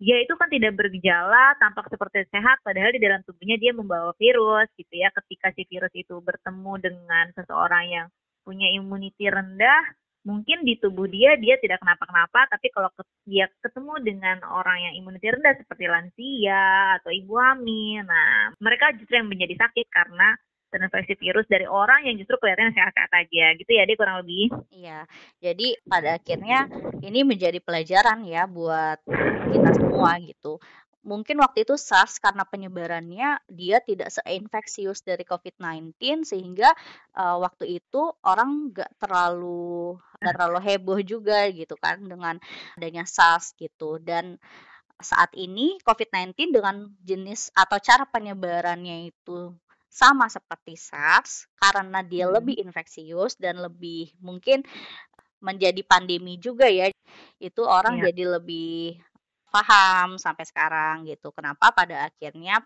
dia 0.03 0.17
itu 0.19 0.35
kan 0.35 0.51
tidak 0.51 0.75
bergejala, 0.75 1.55
tampak 1.63 1.87
seperti 1.87 2.27
sehat, 2.35 2.59
padahal 2.67 2.91
di 2.91 3.01
dalam 3.03 3.23
tubuhnya 3.23 3.57
dia 3.57 3.71
membawa 3.71 4.11
virus 4.19 4.67
gitu 4.75 4.91
ya. 4.91 5.09
Ketika 5.15 5.55
si 5.55 5.63
virus 5.71 5.93
itu 5.95 6.19
bertemu 6.19 6.73
dengan 6.83 7.31
seseorang 7.39 7.85
yang 7.87 8.07
punya 8.43 8.69
imuniti 8.75 9.31
rendah, 9.31 9.95
mungkin 10.27 10.65
di 10.67 10.81
tubuh 10.81 11.07
dia 11.07 11.37
dia 11.39 11.61
tidak 11.61 11.79
kenapa-kenapa, 11.85 12.51
tapi 12.51 12.73
kalau 12.75 12.91
dia 13.29 13.47
ketemu 13.63 13.95
dengan 14.03 14.37
orang 14.45 14.79
yang 14.91 14.95
imuniti 14.99 15.31
rendah 15.31 15.55
seperti 15.63 15.85
lansia 15.87 16.99
atau 17.01 17.15
ibu 17.15 17.35
hamil, 17.39 18.03
nah 18.03 18.51
mereka 18.59 18.93
justru 18.99 19.21
yang 19.21 19.31
menjadi 19.31 19.69
sakit 19.69 19.87
karena 19.93 20.35
terinfeksi 20.75 21.15
virus 21.23 21.47
dari 21.47 21.71
orang 21.71 22.11
yang 22.11 22.19
justru 22.19 22.35
kelihatannya 22.43 22.75
sehat-sehat 22.75 23.13
aja 23.15 23.45
gitu 23.55 23.71
ya 23.71 23.87
dia 23.87 23.95
kurang 23.95 24.27
lebih. 24.27 24.51
Iya, 24.75 25.07
jadi 25.39 25.79
pada 25.87 26.19
akhirnya 26.19 26.67
ini 26.99 27.23
menjadi 27.23 27.63
pelajaran 27.63 28.27
ya 28.27 28.51
buat 28.51 28.99
kita 29.55 29.71
semua 29.79 30.19
gitu. 30.19 30.59
Mungkin 31.05 31.37
waktu 31.37 31.69
itu 31.69 31.77
SARS 31.77 32.17
karena 32.17 32.49
penyebarannya 32.49 33.37
dia 33.53 33.77
tidak 33.85 34.09
seinfeksius 34.09 35.05
dari 35.05 35.21
COVID-19 35.29 36.25
sehingga 36.25 36.73
uh, 37.13 37.37
waktu 37.45 37.77
itu 37.77 38.09
orang 38.25 38.73
nggak 38.73 38.89
terlalu 38.97 40.01
nggak 40.25 40.33
terlalu 40.33 40.61
heboh 40.65 40.99
juga 41.05 41.45
gitu 41.53 41.77
kan 41.77 42.01
dengan 42.01 42.41
adanya 42.81 43.05
SARS 43.05 43.53
gitu 43.61 44.01
dan 44.01 44.41
saat 44.97 45.29
ini 45.37 45.77
COVID-19 45.85 46.57
dengan 46.57 46.89
jenis 47.05 47.53
atau 47.53 47.77
cara 47.85 48.09
penyebarannya 48.09 49.13
itu 49.13 49.53
sama 49.95 50.27
seperti 50.27 50.75
SARS 50.75 51.47
karena 51.63 52.03
dia 52.03 52.27
Hmm. 52.27 52.35
lebih 52.37 52.59
infeksius 52.59 53.39
dan 53.39 53.63
lebih 53.63 54.11
mungkin 54.19 54.67
menjadi 55.47 55.83
pandemi 55.87 56.35
juga 56.41 56.67
ya. 56.67 56.91
Itu 57.39 57.63
orang 57.69 57.95
Iya. 57.99 58.07
jadi 58.11 58.23
lebih 58.41 58.99
paham 59.55 60.19
sampai 60.19 60.45
sekarang 60.51 61.07
gitu. 61.11 61.31
Kenapa 61.37 61.71
pada 61.71 62.11
akhirnya 62.11 62.63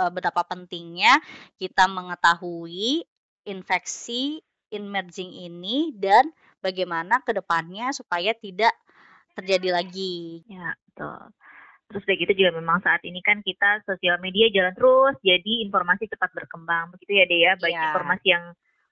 eh, 0.00 0.10
betapa 0.12 0.42
pentingnya 0.46 1.20
kita 1.60 1.84
mengetahui 1.90 3.06
infeksi 3.46 4.42
emerging 4.72 5.30
ini 5.48 5.94
dan 5.94 6.24
bagaimana 6.64 7.22
ke 7.26 7.32
depannya 7.36 7.94
supaya 7.94 8.32
tidak 8.34 8.74
terjadi 9.38 9.68
lagi. 9.82 10.42
Ya, 10.46 10.74
betul. 10.86 11.18
Terus 11.86 12.02
udah 12.02 12.16
gitu 12.18 12.32
juga 12.34 12.50
memang 12.52 12.82
saat 12.82 12.98
ini 13.02 13.22
kan 13.22 13.38
kita 13.40 13.82
sosial 13.84 14.18
media 14.18 14.50
jalan 14.50 14.74
terus, 14.74 15.14
jadi 15.22 15.52
informasi 15.62 16.10
cepat 16.10 16.34
berkembang. 16.34 16.90
Begitu 16.90 17.12
ya, 17.14 17.24
Dea? 17.24 17.52
Baik 17.56 17.72
Iya. 17.72 17.84
informasi 17.90 18.26
yang 18.26 18.44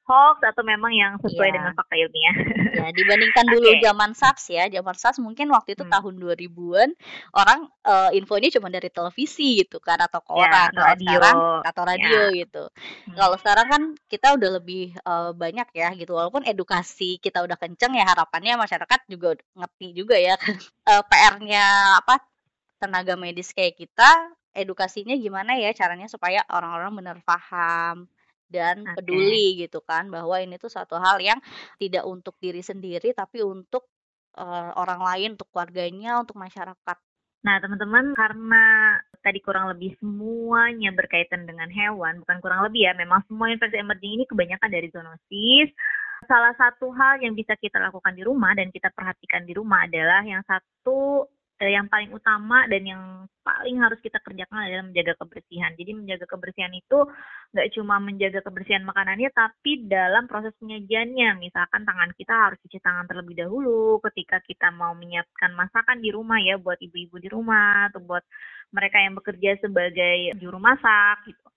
hoax 0.04 0.36
atau 0.44 0.60
memang 0.60 0.92
yang 0.92 1.16
sesuai 1.16 1.48
Iya. 1.48 1.54
dengan 1.56 1.72
fakta 1.72 1.96
ilmiah. 1.96 2.36
Ya, 2.76 2.92
dibandingkan 2.92 3.48
dulu 3.48 3.72
Oke. 3.72 3.80
zaman 3.80 4.12
SARS 4.12 4.44
ya, 4.46 4.68
zaman 4.68 4.92
SARS 4.92 5.16
mungkin 5.16 5.48
waktu 5.48 5.72
itu 5.72 5.82
Hmm. 5.82 5.90
tahun 5.90 6.14
2000-an 6.20 6.92
orang 7.32 7.66
eh, 7.82 8.10
infonya 8.14 8.52
cuma 8.52 8.68
dari 8.68 8.88
televisi 8.88 9.58
gitu 9.58 9.80
kan 9.80 9.96
atau 9.98 10.20
Ya, 10.20 10.28
koran. 10.44 10.68
atau 10.70 10.84
radio. 10.84 11.08
sekarang 11.08 11.36
atau 11.64 11.82
Ya. 11.82 11.88
radio 11.88 12.20
gitu. 12.36 12.64
Hmm. 12.68 13.16
Kalau 13.16 13.36
sekarang 13.38 13.66
kan 13.66 13.82
kita 14.06 14.28
udah 14.36 14.50
lebih 14.54 14.84
eh, 14.92 15.30
banyak 15.34 15.68
ya 15.72 15.88
gitu. 15.94 16.12
Walaupun 16.12 16.44
edukasi 16.44 17.16
kita 17.16 17.40
udah 17.40 17.56
kenceng 17.56 17.96
ya 17.96 18.04
harapannya 18.04 18.54
masyarakat 18.54 19.00
juga 19.08 19.34
ngerti 19.56 19.86
juga 19.94 20.14
ya 20.14 20.36
kan. 20.36 20.52
Eh, 20.84 21.02
PR-nya 21.02 21.64
apa 21.98 22.20
tenaga 22.84 23.16
medis 23.16 23.56
kayak 23.56 23.80
kita 23.80 24.10
edukasinya 24.52 25.16
gimana 25.16 25.56
ya 25.56 25.72
caranya 25.72 26.06
supaya 26.06 26.44
orang-orang 26.52 26.92
benar 27.00 27.16
paham 27.24 28.04
dan 28.52 28.84
Oke. 28.84 29.00
peduli 29.00 29.64
gitu 29.64 29.80
kan 29.80 30.12
bahwa 30.12 30.36
ini 30.36 30.60
tuh 30.60 30.68
suatu 30.68 31.00
hal 31.00 31.18
yang 31.18 31.40
tidak 31.80 32.04
untuk 32.04 32.36
diri 32.38 32.60
sendiri 32.60 33.16
tapi 33.16 33.40
untuk 33.40 33.88
eh, 34.36 34.70
orang 34.76 35.00
lain, 35.02 35.28
untuk 35.34 35.48
keluarganya, 35.50 36.20
untuk 36.22 36.38
masyarakat. 36.38 36.96
Nah, 37.44 37.60
teman-teman, 37.60 38.16
karena 38.16 38.64
tadi 39.20 39.36
kurang 39.44 39.68
lebih 39.68 39.92
semuanya 40.00 40.96
berkaitan 40.96 41.44
dengan 41.44 41.68
hewan, 41.68 42.24
bukan 42.24 42.40
kurang 42.40 42.64
lebih 42.64 42.88
ya, 42.88 42.92
memang 42.96 43.20
semua 43.28 43.52
infeksi 43.52 43.76
emerging 43.76 44.16
ini 44.16 44.24
kebanyakan 44.24 44.70
dari 44.72 44.88
zoonosis. 44.88 45.68
Salah 46.24 46.56
satu 46.56 46.88
hal 46.96 47.20
yang 47.20 47.36
bisa 47.36 47.52
kita 47.60 47.76
lakukan 47.76 48.16
di 48.16 48.24
rumah 48.24 48.56
dan 48.56 48.72
kita 48.72 48.88
perhatikan 48.96 49.44
di 49.44 49.52
rumah 49.52 49.84
adalah 49.84 50.24
yang 50.24 50.40
satu 50.48 51.28
yang 51.62 51.86
paling 51.86 52.10
utama 52.10 52.66
dan 52.66 52.82
yang 52.82 53.02
paling 53.46 53.78
harus 53.78 54.00
kita 54.02 54.18
kerjakan 54.18 54.66
adalah 54.66 54.84
menjaga 54.90 55.14
kebersihan. 55.22 55.70
Jadi 55.78 55.90
menjaga 55.94 56.26
kebersihan 56.26 56.72
itu 56.74 56.98
nggak 57.54 57.68
cuma 57.78 58.02
menjaga 58.02 58.40
kebersihan 58.42 58.82
makanannya, 58.82 59.30
tapi 59.30 59.86
dalam 59.86 60.26
proses 60.26 60.50
penyajiannya. 60.58 61.38
Misalkan 61.38 61.86
tangan 61.86 62.10
kita 62.18 62.34
harus 62.34 62.58
cuci 62.66 62.78
tangan 62.82 63.06
terlebih 63.06 63.46
dahulu 63.46 64.02
ketika 64.10 64.42
kita 64.42 64.74
mau 64.74 64.98
menyiapkan 64.98 65.54
masakan 65.54 66.02
di 66.02 66.10
rumah 66.10 66.42
ya 66.42 66.58
buat 66.58 66.80
ibu-ibu 66.82 67.16
di 67.22 67.28
rumah 67.30 67.92
atau 67.92 68.02
buat 68.02 68.24
mereka 68.74 68.98
yang 68.98 69.14
bekerja 69.14 69.62
sebagai 69.62 70.34
juru 70.42 70.58
masak 70.58 71.22
gitu. 71.30 71.53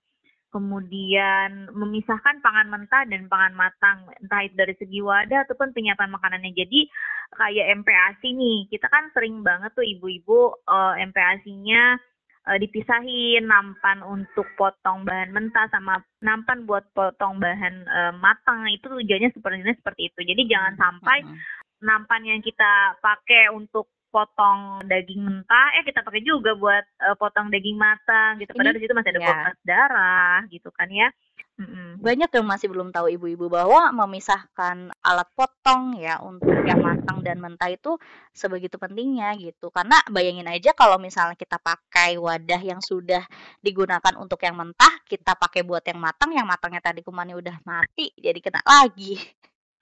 Kemudian 0.47 1.75
memisahkan 1.75 2.39
pangan 2.39 2.71
mentah 2.71 3.03
dan 3.03 3.27
pangan 3.27 3.51
matang, 3.51 4.07
entah 4.23 4.41
itu 4.47 4.55
dari 4.55 4.75
segi 4.79 5.03
wadah 5.03 5.43
ataupun 5.43 5.75
penyiapan 5.75 6.07
makanannya. 6.07 6.55
Jadi 6.55 6.88
kayak 7.36 7.83
MPASI 7.83 8.31
nih, 8.31 8.60
kita 8.71 8.88
kan 8.88 9.12
sering 9.12 9.43
banget 9.43 9.75
tuh 9.75 9.83
ibu-ibu 9.83 10.55
eh, 10.63 11.03
MPASI-nya 11.03 11.99
eh, 12.47 12.57
dipisahin 12.63 13.43
nampan 13.43 13.99
untuk 14.07 14.47
potong 14.55 15.03
bahan 15.03 15.36
mentah 15.36 15.67
sama 15.67 15.99
nampan 16.23 16.63
buat 16.63 16.88
potong 16.95 17.43
bahan 17.43 17.75
eh, 17.83 18.13
matang 18.15 18.71
itu 18.71 18.88
tujuannya 18.88 19.36
sebenarnya 19.36 19.75
seperti 19.75 20.15
itu. 20.15 20.31
Jadi 20.31 20.47
jangan 20.47 20.79
sampai 20.79 21.27
Mm-mm. 21.27 21.38
nampan 21.83 22.23
yang 22.23 22.39
kita 22.39 22.95
pakai 23.03 23.51
untuk 23.51 23.91
potong 24.17 24.82
daging 24.89 25.21
mentah, 25.21 25.77
eh 25.77 25.86
kita 25.86 26.01
pakai 26.01 26.25
juga 26.25 26.58
buat 26.58 26.82
eh, 26.82 27.15
potong 27.21 27.53
daging 27.53 27.77
matang 27.77 28.41
gitu. 28.41 28.58
Padahal 28.58 28.73
di 28.73 28.82
situ 28.82 28.97
masih 28.97 29.13
ada 29.13 29.21
ya. 29.21 29.27
kulkas 29.30 29.58
darah 29.62 30.38
gitu 30.49 30.69
kan 30.73 30.89
ya. 30.89 31.13
Mm-mm. 31.58 31.97
Banyak 31.97 32.30
yang 32.30 32.45
masih 32.45 32.69
belum 32.69 32.93
tahu 32.93 33.10
ibu-ibu 33.17 33.49
bahwa 33.49 33.89
memisahkan 33.89 34.93
alat 35.01 35.30
potong 35.34 35.97
ya 35.97 36.21
untuk 36.21 36.53
yang 36.69 36.86
matang 36.86 37.25
dan 37.25 37.41
mentah 37.41 37.73
itu 37.73 37.97
sebegitu 38.30 38.77
pentingnya 38.77 39.34
gitu. 39.41 39.73
Karena 39.73 39.97
bayangin 40.06 40.45
aja 40.45 40.77
kalau 40.77 41.01
misalnya 41.01 41.34
kita 41.34 41.58
pakai 41.58 42.21
wadah 42.21 42.62
yang 42.62 42.77
sudah 42.77 43.25
digunakan 43.62 44.13
untuk 44.21 44.38
yang 44.45 44.53
mentah, 44.53 45.01
kita 45.10 45.34
pakai 45.34 45.65
buat 45.65 45.82
yang 45.82 45.97
matang, 45.97 46.30
yang 46.38 46.45
matangnya 46.45 46.82
tadi 46.82 47.01
kumannya 47.01 47.34
udah 47.34 47.58
mati, 47.65 48.13
jadi 48.13 48.38
kena 48.38 48.62
lagi. 48.62 49.17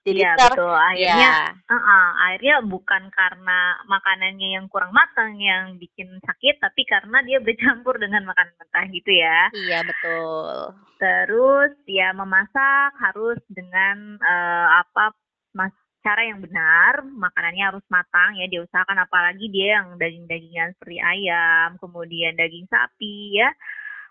Jadi 0.06 0.22
Iya 0.22 0.38
ter 0.38 0.54
betul. 0.54 0.70
Akhirnya, 0.70 1.18
ya, 1.18 1.38
uh-uh, 1.66 2.06
akhirnya 2.30 2.56
bukan 2.62 3.02
karena 3.10 3.74
makanannya 3.90 4.48
yang 4.54 4.70
kurang 4.70 4.94
matang 4.94 5.34
yang 5.42 5.74
bikin 5.82 6.22
sakit, 6.22 6.62
tapi 6.62 6.86
karena 6.86 7.26
dia 7.26 7.42
bercampur 7.42 7.98
dengan 7.98 8.22
makanan 8.22 8.54
mentah 8.54 8.86
gitu 8.86 9.10
ya. 9.10 9.50
iya 9.50 9.82
betul. 9.82 10.78
Terus 11.02 11.74
ya 11.90 12.14
memasak 12.14 12.94
harus 13.02 13.42
dengan 13.50 14.14
eh, 14.22 14.68
apa 14.78 15.10
mas 15.58 15.74
cara 16.06 16.22
yang 16.22 16.38
benar, 16.38 17.02
makanannya 17.02 17.64
harus 17.66 17.82
matang 17.90 18.38
ya 18.38 18.46
diusahakan 18.46 19.02
apalagi 19.02 19.50
dia 19.50 19.82
yang 19.82 19.98
daging-dagingan 19.98 20.70
seperti 20.78 21.02
ayam, 21.02 21.74
kemudian 21.82 22.38
daging 22.38 22.70
sapi 22.70 23.42
ya. 23.42 23.50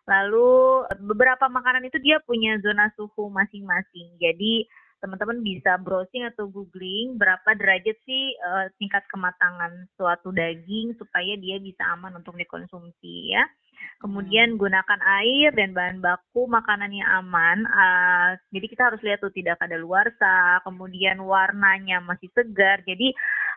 Lalu 0.03 0.84
beberapa 1.08 1.47
makanan 1.47 1.88
itu 1.88 2.03
dia 2.03 2.19
punya 2.19 2.60
zona 2.60 2.91
suhu 2.99 3.31
masing-masing. 3.31 4.19
Jadi 4.19 4.67
teman-teman 5.03 5.43
bisa 5.43 5.77
browsing 5.81 6.25
atau 6.25 6.47
googling 6.49 7.19
berapa 7.19 7.53
derajat 7.58 7.97
sih 8.08 8.34
eh, 8.34 8.65
tingkat 8.79 9.03
kematangan 9.12 9.88
suatu 9.99 10.31
daging 10.31 10.95
supaya 10.97 11.36
dia 11.38 11.60
bisa 11.62 11.84
aman 11.93 12.15
untuk 12.19 12.36
dikonsumsi 12.39 13.36
ya. 13.36 13.43
Kemudian 13.99 14.55
gunakan 14.55 14.99
air 15.21 15.51
dan 15.55 15.75
bahan 15.75 15.99
baku 15.99 16.47
makanannya 16.47 17.03
aman. 17.21 17.58
eh, 17.67 18.29
jadi 18.55 18.65
kita 18.71 18.81
harus 18.91 19.01
lihat 19.03 19.19
tuh 19.21 19.34
tidak 19.36 19.60
ada 19.62 19.77
luarsa, 19.79 20.63
kemudian 20.63 21.21
warnanya 21.21 21.99
masih 22.03 22.31
segar. 22.34 22.81
Jadi 22.88 23.12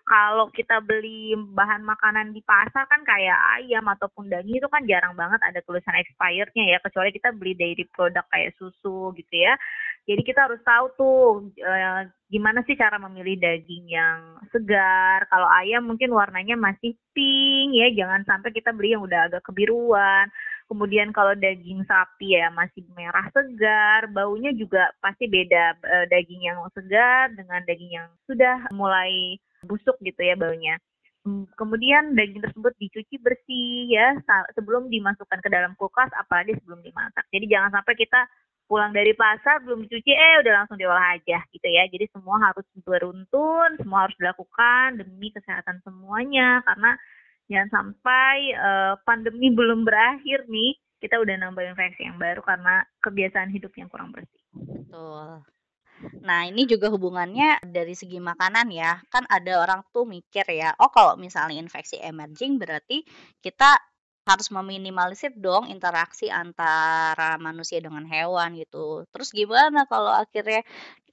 kalau 0.09 0.48
kita 0.57 0.81
beli 0.81 1.37
bahan 1.53 1.85
makanan 1.85 2.33
di 2.33 2.40
pasar 2.40 2.88
kan 2.88 3.05
kayak 3.05 3.37
ayam 3.61 3.85
ataupun 3.92 4.33
daging 4.33 4.57
itu 4.57 4.68
kan 4.72 4.83
jarang 4.88 5.12
banget 5.12 5.37
ada 5.44 5.61
tulisan 5.68 5.92
expirednya 6.01 6.64
ya, 6.77 6.79
kecuali 6.81 7.12
kita 7.12 7.29
beli 7.37 7.53
dairy 7.53 7.85
produk 7.92 8.24
kayak 8.33 8.57
susu 8.57 9.12
gitu 9.14 9.35
ya. 9.37 9.55
Jadi 10.04 10.22
kita 10.24 10.46
harus 10.46 10.61
tahu 10.62 10.87
tuh 10.96 11.18
eh, 11.58 12.08
gimana 12.28 12.61
sih 12.68 12.76
cara 12.76 13.00
memilih 13.00 13.40
daging 13.40 13.88
yang 13.88 14.40
segar. 14.52 15.24
Kalau 15.32 15.48
ayam 15.48 15.88
mungkin 15.88 16.12
warnanya 16.12 16.54
masih 16.54 16.92
pink 17.16 17.72
ya, 17.72 17.88
jangan 18.04 18.22
sampai 18.28 18.52
kita 18.52 18.70
beli 18.76 18.92
yang 18.94 19.04
udah 19.04 19.32
agak 19.32 19.42
kebiruan. 19.48 20.28
Kemudian 20.68 21.16
kalau 21.16 21.32
daging 21.32 21.80
sapi 21.88 22.37
ya 22.37 22.52
masih 22.52 22.84
merah 22.92 23.24
segar, 23.32 24.12
baunya 24.12 24.52
juga 24.52 24.92
pasti 25.00 25.24
beda 25.24 25.80
e, 25.80 25.96
daging 26.12 26.44
yang 26.44 26.61
segar 26.76 27.32
dengan 27.32 27.64
daging 27.64 27.96
yang 27.96 28.08
sudah 28.28 28.68
mulai 28.76 29.40
busuk 29.64 29.96
gitu 30.04 30.20
ya 30.20 30.37
baunya. 30.37 30.76
Hmm, 31.24 31.48
kemudian 31.56 32.12
daging 32.12 32.44
tersebut 32.44 32.76
dicuci 32.76 33.16
bersih 33.16 33.90
ya 33.90 34.16
sebelum 34.52 34.92
dimasukkan 34.92 35.40
ke 35.40 35.48
dalam 35.48 35.72
kulkas 35.80 36.12
apalagi 36.20 36.52
sebelum 36.61 36.84
dimasak. 36.84 37.24
Jadi 37.32 37.48
jangan 37.48 37.80
sampai 37.80 37.96
kita 37.96 38.28
pulang 38.68 38.92
dari 38.92 39.16
pasar 39.16 39.64
belum 39.64 39.88
dicuci 39.88 40.12
eh 40.12 40.44
udah 40.44 40.52
langsung 40.62 40.76
diolah 40.76 41.16
aja 41.16 41.40
gitu 41.50 41.66
ya. 41.66 41.88
Jadi 41.88 42.07
semua 42.12 42.37
harus 42.38 42.66
beruntun, 42.85 43.81
semua 43.81 44.07
harus 44.07 44.16
dilakukan 44.20 45.00
demi 45.00 45.33
kesehatan 45.33 45.81
semuanya 45.83 46.61
karena 46.68 46.94
jangan 47.48 47.68
sampai 47.72 48.37
uh, 48.54 48.94
pandemi 49.09 49.48
belum 49.48 49.88
berakhir 49.88 50.44
nih 50.46 50.76
kita 51.00 51.16
udah 51.16 51.35
nambah 51.40 51.64
infeksi 51.64 52.04
yang 52.04 52.20
baru 52.20 52.44
karena 52.44 52.85
kebiasaan 53.00 53.50
hidup 53.50 53.72
yang 53.74 53.88
kurang 53.88 54.12
bersih. 54.12 54.44
Betul. 54.52 55.42
Nah, 56.22 56.46
ini 56.46 56.62
juga 56.66 56.90
hubungannya 56.94 57.59
dari 57.66 57.94
segi 57.94 58.22
makanan 58.22 58.70
ya. 58.70 59.02
Kan 59.11 59.26
ada 59.26 59.62
orang 59.62 59.83
tuh 59.90 60.07
mikir 60.07 60.46
ya, 60.46 60.74
oh 60.78 60.90
kalau 60.94 61.18
misalnya 61.18 61.59
infeksi 61.59 61.98
emerging 61.98 62.59
berarti 62.59 63.02
kita 63.42 63.78
harus 64.28 64.52
meminimalisir 64.52 65.32
dong 65.40 65.72
interaksi 65.72 66.28
antara 66.28 67.40
manusia 67.40 67.80
dengan 67.80 68.04
hewan 68.04 68.52
gitu. 68.60 69.08
Terus 69.08 69.32
gimana 69.32 69.88
kalau 69.88 70.12
akhirnya 70.12 70.60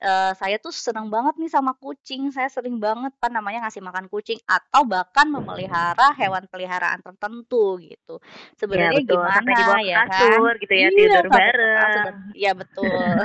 uh, 0.04 0.36
saya 0.36 0.60
tuh 0.60 0.76
seneng 0.76 1.08
banget 1.08 1.40
nih 1.40 1.52
sama 1.52 1.72
kucing, 1.80 2.30
saya 2.36 2.52
sering 2.52 2.78
banget 2.84 3.16
kan 3.24 3.32
namanya 3.32 3.66
ngasih 3.68 3.80
makan 3.80 4.12
kucing 4.12 4.40
atau 4.44 4.84
bahkan 4.84 5.28
memelihara 5.32 6.12
hewan 6.20 6.44
peliharaan 6.52 7.00
tertentu 7.00 7.80
gitu. 7.80 8.20
Ya 8.20 8.54
Sebenarnya 8.60 9.00
sampai 9.00 9.04
dibawa 9.08 9.32
gimana 9.32 9.80
ke 9.80 9.88
ya 9.88 9.98
kan? 10.04 10.12
kasur 10.12 10.54
gitu 10.60 10.74
ya, 10.76 10.88
Iya, 10.92 10.98
tidur 11.00 11.26
sampai 11.32 11.52
kasur 11.56 12.02
bareng. 12.04 12.18
iya 12.36 12.52
betul. 12.52 13.16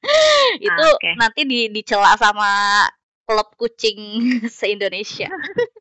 Itu 0.66 0.84
Oke. 0.94 1.10
nanti 1.14 1.40
di 1.46 1.60
dicela 1.70 2.12
sama 2.18 2.50
klub 3.26 3.48
kucing 3.58 3.98
se-Indonesia. 4.58 5.28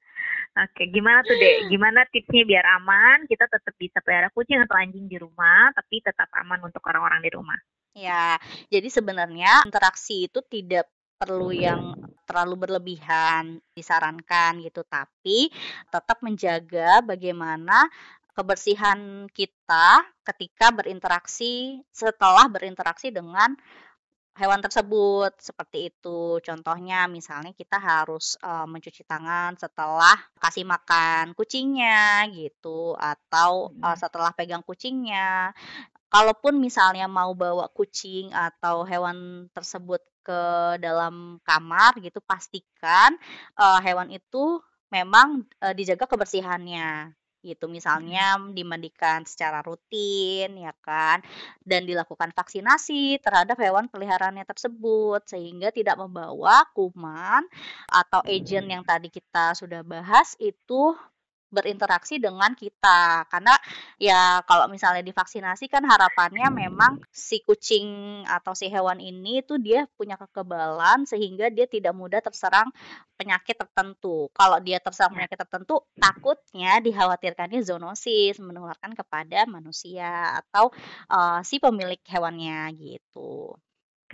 Oke, 0.56 0.88
gimana 0.88 1.20
tuh 1.20 1.36
dek? 1.36 1.68
Gimana 1.68 2.08
tipsnya 2.08 2.48
biar 2.48 2.63
aman? 2.80 3.28
Kita 3.28 3.44
tetap 3.52 3.76
bisa 3.76 4.00
pelihara 4.00 4.32
kucing 4.32 4.63
atau 4.63 4.80
anjing 4.80 5.04
di 5.04 5.20
rumah, 5.20 5.76
tapi 5.76 6.00
tetap 6.00 6.32
aman 6.32 6.63
untuk 6.63 6.80
orang-orang 6.88 7.20
di 7.20 7.32
rumah. 7.36 7.60
Ya, 7.91 8.39
jadi 8.72 8.88
sebenarnya 8.88 9.68
interaksi 9.68 10.32
itu 10.32 10.39
tidak 10.48 10.88
perlu 11.20 11.52
yang 11.52 11.96
terlalu 12.24 12.68
berlebihan 12.68 13.60
disarankan 13.76 14.63
gitu, 14.63 14.84
tapi 14.88 15.52
tetap 15.91 16.24
menjaga 16.24 17.04
bagaimana 17.04 17.91
kebersihan 18.36 19.28
kita 19.32 20.04
ketika 20.28 20.72
berinteraksi 20.72 21.80
setelah 21.91 22.52
berinteraksi 22.52 23.12
dengan 23.12 23.56
hewan 24.36 24.60
tersebut 24.60 25.32
seperti 25.39 25.91
itu. 25.91 26.39
Contohnya 26.43 27.08
misalnya 27.08 27.56
kita 27.56 27.80
harus 27.80 28.36
uh, 28.43 28.67
mencuci 28.67 29.08
tangan 29.08 29.56
setelah 29.56 30.15
kasih 30.39 30.67
makan 30.67 31.32
kucingnya 31.34 32.28
gitu 32.36 32.93
atau 33.00 33.71
uh, 33.80 33.95
setelah 33.95 34.36
pegang 34.36 34.62
kucingnya. 34.62 35.56
Kalaupun 36.12 36.60
misalnya 36.60 37.08
mau 37.08 37.36
bawa 37.36 37.71
kucing 37.71 38.32
atau 38.32 38.84
hewan 38.88 39.48
tersebut 39.52 40.04
ke 40.26 40.41
dalam 40.82 41.38
kamar 41.45 42.02
gitu 42.02 42.17
pastikan 42.24 43.13
uh, 43.62 43.78
hewan 43.84 44.10
itu 44.10 44.58
memang 44.89 45.45
uh, 45.62 45.74
dijaga 45.76 46.10
kebersihannya 46.10 47.13
gitu. 47.46 47.70
Misalnya 47.70 48.42
dimandikan 48.50 49.22
secara 49.30 49.62
rutin 49.62 50.50
ya 50.58 50.74
kan 50.82 51.22
dan 51.62 51.86
dilakukan 51.86 52.34
vaksinasi 52.34 53.22
terhadap 53.22 53.62
hewan 53.62 53.86
peliharaannya 53.86 54.44
tersebut 54.50 55.22
sehingga 55.30 55.70
tidak 55.70 56.02
membawa 56.02 56.66
kuman 56.74 57.46
atau 57.88 58.26
agent 58.26 58.66
yang 58.66 58.82
tadi 58.82 59.14
kita 59.14 59.54
sudah 59.54 59.86
bahas 59.86 60.34
itu 60.42 60.98
berinteraksi 61.56 62.20
dengan 62.20 62.52
kita 62.52 63.24
karena 63.32 63.56
ya 63.96 64.44
kalau 64.44 64.68
misalnya 64.68 65.00
divaksinasi 65.08 65.72
kan 65.72 65.88
harapannya 65.88 66.52
memang 66.52 67.00
si 67.08 67.39
kucing 67.48 68.22
atau 68.28 68.52
si 68.52 68.68
hewan 68.68 69.00
ini 69.00 69.39
tuh 69.48 69.56
dia 69.56 69.88
punya 69.96 70.20
kekebalan 70.20 71.08
sehingga 71.08 71.48
dia 71.48 71.63
tidak 71.72 71.96
mudah 71.96 72.20
terserang 72.20 72.68
penyakit 73.15 73.56
tertentu. 73.56 74.28
Kalau 74.36 74.60
dia 74.60 74.84
terserang 74.84 75.15
penyakit 75.15 75.39
tertentu 75.39 75.80
takutnya 75.96 76.84
dikhawatirkannya 76.84 77.63
zoonosis 77.63 78.44
menularkan 78.44 78.91
kepada 78.91 79.48
manusia 79.48 80.44
atau 80.44 80.70
uh, 81.08 81.39
si 81.48 81.63
pemilik 81.63 82.00
hewannya 82.04 82.76
gitu. 82.76 83.56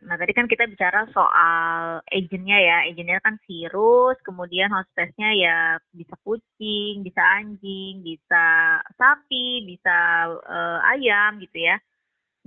Nah, 0.01 0.17
tadi 0.17 0.33
kan 0.33 0.49
kita 0.49 0.65
bicara 0.65 1.05
soal 1.13 2.01
agentnya 2.09 2.57
ya. 2.57 2.77
Agentnya 2.89 3.21
kan 3.21 3.37
virus, 3.45 4.17
kemudian 4.25 4.73
hostessnya 4.73 5.29
ya 5.37 5.57
bisa 5.93 6.17
kucing, 6.25 7.05
bisa 7.05 7.21
anjing, 7.37 8.01
bisa 8.01 8.45
sapi, 8.97 9.61
bisa 9.69 9.97
uh, 10.41 10.79
ayam 10.97 11.37
gitu 11.37 11.57
ya. 11.69 11.77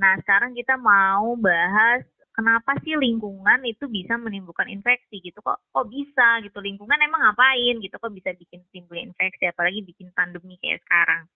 Nah, 0.03 0.19
sekarang 0.27 0.59
kita 0.59 0.75
mau 0.75 1.39
bahas 1.39 2.03
kenapa 2.35 2.75
sih 2.83 2.99
lingkungan 2.99 3.63
itu 3.63 3.87
bisa 3.87 4.19
menimbulkan 4.19 4.67
infeksi 4.67 5.23
gitu. 5.23 5.39
Kok 5.39 5.71
kok 5.71 5.87
bisa 5.87 6.43
gitu? 6.43 6.59
Lingkungan 6.59 6.99
emang 7.07 7.23
ngapain 7.23 7.79
gitu? 7.79 7.95
Kok 8.03 8.11
bisa 8.11 8.35
bikin 8.35 8.67
timbul 8.75 8.99
infeksi? 8.99 9.47
Apalagi 9.47 9.87
bikin 9.87 10.11
pandemi 10.11 10.59
kayak 10.59 10.83
sekarang 10.83 11.31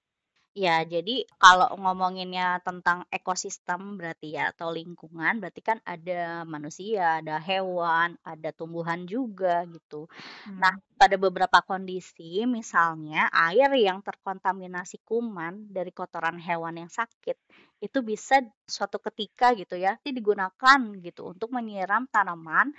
Ya, 0.58 0.82
jadi 0.82 1.22
kalau 1.42 1.68
ngomonginnya 1.78 2.58
tentang 2.66 2.98
ekosistem 3.14 3.94
berarti 4.00 4.34
ya 4.36 4.50
atau 4.50 4.68
lingkungan 4.74 5.38
berarti 5.38 5.60
kan 5.62 5.78
ada 5.86 6.42
manusia, 6.48 7.22
ada 7.22 7.36
hewan, 7.38 8.18
ada 8.26 8.50
tumbuhan 8.58 9.06
juga 9.06 9.62
gitu. 9.70 10.10
Nah, 10.58 10.74
Hmm. 10.74 10.82
pada 10.98 11.14
beberapa 11.14 11.58
kondisi 11.62 12.42
misalnya 12.48 13.30
air 13.30 13.70
yang 13.78 14.02
terkontaminasi 14.02 14.98
kuman 15.06 15.70
dari 15.70 15.94
kotoran 15.94 16.42
hewan 16.42 16.74
yang 16.82 16.90
sakit 16.90 17.38
itu 17.78 17.98
bisa 18.02 18.42
suatu 18.66 18.98
ketika 18.98 19.54
gitu 19.54 19.78
ya 19.78 19.94
digunakan 20.02 20.80
gitu 20.98 21.30
untuk 21.30 21.54
menyiram 21.54 22.10
tanaman 22.10 22.74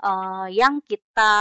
uh, 0.00 0.48
yang 0.48 0.80
kita 0.80 1.32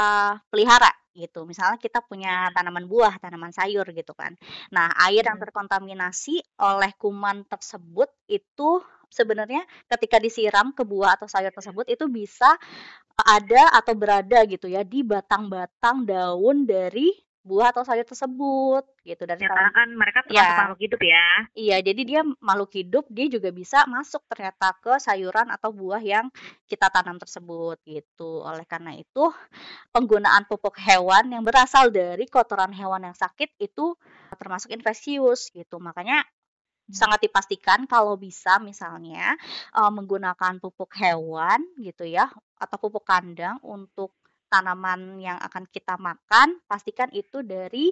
pelihara 0.52 0.92
gitu. 1.18 1.50
Misalnya 1.50 1.82
kita 1.82 2.06
punya 2.06 2.54
tanaman 2.54 2.86
buah, 2.86 3.18
tanaman 3.18 3.50
sayur 3.50 3.90
gitu 3.92 4.14
kan. 4.14 4.38
Nah, 4.70 4.94
air 5.10 5.26
yang 5.26 5.36
Hmm. 5.38 5.44
terkontaminasi 5.44 6.40
oleh 6.62 6.94
kuman 7.02 7.44
tersebut 7.50 8.14
itu 8.30 8.80
sebenarnya 9.10 9.64
ketika 9.90 10.22
disiram 10.22 10.76
ke 10.76 10.84
buah 10.86 11.18
atau 11.18 11.26
sayur 11.26 11.50
tersebut 11.52 11.88
itu 11.90 12.06
bisa 12.12 12.54
ada 13.18 13.74
atau 13.74 13.98
berada 13.98 14.46
gitu 14.46 14.70
ya 14.70 14.86
di 14.86 15.02
batang-batang 15.02 16.06
daun 16.06 16.70
dari 16.70 17.10
buah 17.48 17.72
atau 17.72 17.88
sayur 17.88 18.04
tersebut 18.04 18.84
gitu 19.08 19.24
dari 19.24 19.40
Ya, 19.40 19.50
karena 19.50 19.72
kan 19.72 19.90
mereka 19.96 20.20
termasuk 20.28 20.44
ya 20.44 20.60
makhluk 20.60 20.82
hidup 20.84 21.02
ya. 21.02 21.28
Iya, 21.56 21.78
jadi 21.80 22.02
dia 22.04 22.22
makhluk 22.44 22.72
hidup, 22.76 23.06
dia 23.08 23.28
juga 23.32 23.50
bisa 23.56 23.88
masuk 23.88 24.20
ternyata 24.28 24.76
ke 24.84 25.00
sayuran 25.00 25.48
atau 25.48 25.72
buah 25.72 26.04
yang 26.04 26.28
kita 26.68 26.92
tanam 26.92 27.16
tersebut 27.16 27.80
gitu. 27.88 28.44
Oleh 28.44 28.68
karena 28.68 28.92
itu, 29.00 29.32
penggunaan 29.96 30.44
pupuk 30.52 30.76
hewan 30.84 31.32
yang 31.32 31.48
berasal 31.48 31.88
dari 31.88 32.28
kotoran 32.28 32.76
hewan 32.76 33.08
yang 33.08 33.16
sakit 33.16 33.56
itu 33.64 33.96
termasuk 34.36 34.76
infeksius 34.76 35.56
gitu. 35.56 35.80
Makanya 35.80 36.28
sangat 36.88 37.28
dipastikan 37.28 37.84
kalau 37.84 38.16
bisa 38.16 38.64
misalnya 38.64 39.36
uh, 39.76 39.92
menggunakan 39.92 40.60
pupuk 40.64 40.96
hewan 40.96 41.60
gitu 41.84 42.08
ya 42.08 42.32
atau 42.58 42.78
pupuk 42.80 43.04
kandang 43.04 43.60
untuk 43.62 44.17
tanaman 44.48 45.20
yang 45.22 45.38
akan 45.40 45.68
kita 45.70 45.96
makan, 46.00 46.60
pastikan 46.66 47.12
itu 47.12 47.44
dari 47.44 47.92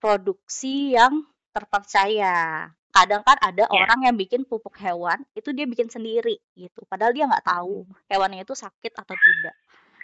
produksi 0.00 0.96
yang 0.96 1.22
terpercaya. 1.52 2.68
Kadang 2.92 3.24
kan 3.24 3.40
ada 3.40 3.64
Ya. 3.64 3.72
orang 3.72 4.04
yang 4.04 4.16
bikin 4.20 4.44
pupuk 4.44 4.76
hewan, 4.76 5.24
itu 5.32 5.52
dia 5.56 5.64
bikin 5.64 5.88
sendiri 5.88 6.36
gitu. 6.52 6.84
Padahal 6.84 7.16
dia 7.16 7.24
nggak 7.24 7.44
tahu 7.46 7.88
hewannya 8.12 8.44
itu 8.44 8.52
sakit 8.52 8.92
atau 8.92 9.16
tidak. 9.16 9.56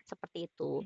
Seperti 0.09 0.49
itu. 0.49 0.81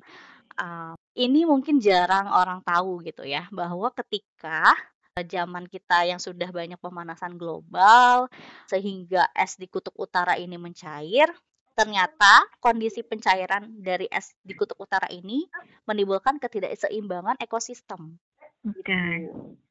Uh, 0.58 0.98
ini 1.14 1.46
mungkin 1.46 1.78
jarang 1.78 2.26
orang 2.26 2.60
tahu 2.66 3.00
gitu 3.06 3.22
ya, 3.22 3.46
bahwa 3.54 3.88
ketika 3.94 4.74
zaman 5.14 5.68
kita 5.68 6.08
yang 6.08 6.18
sudah 6.18 6.48
banyak 6.50 6.80
pemanasan 6.80 7.36
global, 7.38 8.26
sehingga 8.66 9.28
es 9.36 9.54
di 9.60 9.68
kutub 9.68 9.92
utara 10.00 10.34
ini 10.40 10.56
mencair, 10.58 11.30
ternyata 11.72 12.44
kondisi 12.60 13.00
pencairan 13.00 13.80
dari 13.80 14.06
es 14.12 14.36
di 14.44 14.52
kutub 14.52 14.76
utara 14.80 15.08
ini 15.08 15.48
menimbulkan 15.88 16.36
ketidakseimbangan 16.36 17.40
ekosistem. 17.40 18.16
Gitu. 18.62 18.94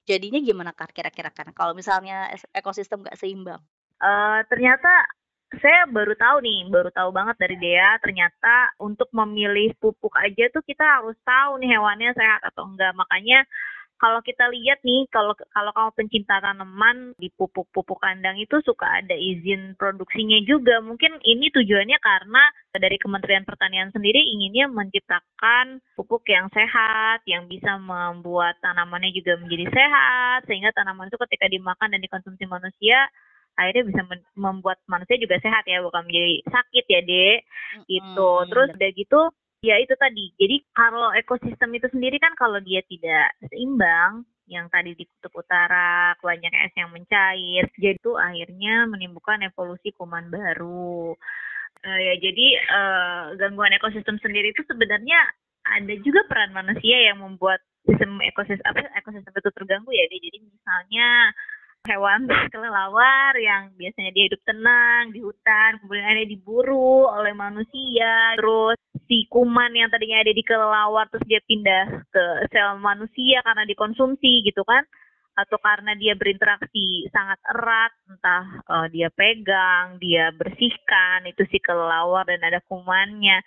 Jadinya 0.04 0.40
gimana 0.44 0.72
Kak 0.76 0.92
kira-kira 0.92 1.32
kan 1.32 1.56
kalau 1.56 1.72
misalnya 1.72 2.28
ekosistem 2.52 3.06
nggak 3.06 3.16
seimbang? 3.16 3.62
Eh, 4.02 4.40
ternyata 4.50 4.90
saya 5.52 5.84
baru 5.92 6.16
tahu 6.16 6.42
nih, 6.42 6.60
baru 6.72 6.90
tahu 6.96 7.10
banget 7.12 7.36
dari 7.38 7.56
Dea. 7.60 8.00
Ternyata 8.00 8.76
untuk 8.80 9.12
memilih 9.12 9.76
pupuk 9.78 10.16
aja 10.18 10.48
tuh 10.52 10.64
kita 10.64 10.84
harus 10.84 11.16
tahu 11.22 11.60
nih 11.60 11.76
hewannya 11.76 12.12
sehat 12.16 12.42
atau 12.52 12.68
enggak. 12.68 12.92
Makanya 12.96 13.44
kalau 14.02 14.18
kita 14.26 14.50
lihat 14.50 14.82
nih 14.82 15.06
kalau 15.14 15.38
kalau 15.54 15.70
kamu 15.78 15.94
pencinta 15.94 16.42
tanaman 16.42 17.14
di 17.22 17.30
pupuk-pupuk 17.38 18.02
kandang 18.02 18.42
itu 18.42 18.58
suka 18.66 18.90
ada 18.90 19.14
izin 19.14 19.78
produksinya 19.78 20.42
juga. 20.42 20.82
Mungkin 20.82 21.22
ini 21.22 21.54
tujuannya 21.54 22.02
karena 22.02 22.44
dari 22.74 22.98
Kementerian 22.98 23.46
Pertanian 23.46 23.94
sendiri 23.94 24.18
inginnya 24.18 24.66
menciptakan 24.74 25.86
pupuk 25.94 26.26
yang 26.34 26.50
sehat 26.50 27.22
yang 27.30 27.46
bisa 27.46 27.78
membuat 27.78 28.58
tanamannya 28.66 29.14
juga 29.14 29.38
menjadi 29.38 29.70
sehat 29.70 30.50
sehingga 30.50 30.74
tanaman 30.74 31.06
itu 31.06 31.22
ketika 31.30 31.46
dimakan 31.46 31.94
dan 31.94 32.02
dikonsumsi 32.02 32.50
manusia 32.50 33.06
akhirnya 33.54 33.84
bisa 33.86 34.02
membuat 34.34 34.82
manusia 34.90 35.22
juga 35.22 35.38
sehat 35.38 35.62
ya 35.70 35.86
bukan 35.86 36.10
menjadi 36.10 36.42
sakit 36.50 36.86
ya 36.90 37.02
dek. 37.06 37.40
Gitu. 37.86 38.30
Terus 38.50 38.68
udah 38.74 38.92
gitu 38.98 39.22
Ya 39.62 39.78
itu 39.78 39.94
tadi. 39.94 40.34
Jadi 40.42 40.66
kalau 40.74 41.14
ekosistem 41.14 41.70
itu 41.78 41.86
sendiri 41.94 42.18
kan 42.18 42.34
kalau 42.34 42.58
dia 42.66 42.82
tidak 42.90 43.38
seimbang, 43.46 44.26
yang 44.50 44.68
tadi 44.68 44.92
di 44.98 45.08
kutub 45.08 45.46
utara 45.46 46.18
banyak 46.20 46.52
es 46.66 46.74
yang 46.76 46.92
mencair, 46.92 47.64
jadi 47.80 47.96
itu 47.96 48.12
akhirnya 48.20 48.90
menimbulkan 48.90 49.46
evolusi 49.48 49.96
kuman 49.96 50.28
baru. 50.28 51.16
Uh, 51.82 52.00
ya 52.02 52.14
jadi 52.20 52.48
uh, 52.70 53.24
gangguan 53.40 53.74
ekosistem 53.74 54.20
sendiri 54.22 54.54
itu 54.54 54.62
sebenarnya 54.68 55.18
ada 55.66 55.94
juga 56.04 56.22
peran 56.30 56.52
manusia 56.54 57.10
yang 57.10 57.24
membuat 57.24 57.64
sistem 57.88 58.22
ekosistem 58.22 58.66
apa 58.66 58.86
ekosistem 59.00 59.34
itu 59.34 59.52
terganggu 59.56 59.92
ya. 59.94 60.06
Jadi 60.10 60.38
misalnya 60.42 61.08
hewan 61.86 62.30
kelelawar 62.54 63.34
yang 63.42 63.74
biasanya 63.74 64.12
dia 64.14 64.30
hidup 64.30 64.42
tenang 64.46 65.10
di 65.10 65.20
hutan, 65.26 65.82
kemudian 65.82 66.06
ada 66.06 66.26
diburu 66.30 67.10
oleh 67.10 67.34
manusia, 67.34 68.38
terus 68.38 68.78
si 69.10 69.26
kuman 69.28 69.74
yang 69.74 69.90
tadinya 69.90 70.22
ada 70.22 70.34
di 70.34 70.44
kelelawar 70.46 71.10
terus 71.10 71.26
dia 71.26 71.42
pindah 71.42 72.06
ke 72.14 72.26
sel 72.54 72.78
manusia 72.78 73.42
karena 73.42 73.66
dikonsumsi 73.66 74.46
gitu 74.46 74.62
kan. 74.62 74.86
Atau 75.32 75.58
karena 75.64 75.96
dia 75.96 76.12
berinteraksi 76.14 77.08
sangat 77.08 77.40
erat 77.56 77.96
entah 78.12 78.46
uh, 78.68 78.88
dia 78.92 79.08
pegang 79.16 79.96
dia 79.96 80.28
bersihkan 80.36 81.24
itu 81.24 81.48
si 81.48 81.58
kelelawar 81.64 82.28
dan 82.28 82.44
ada 82.44 82.60
kumannya 82.68 83.40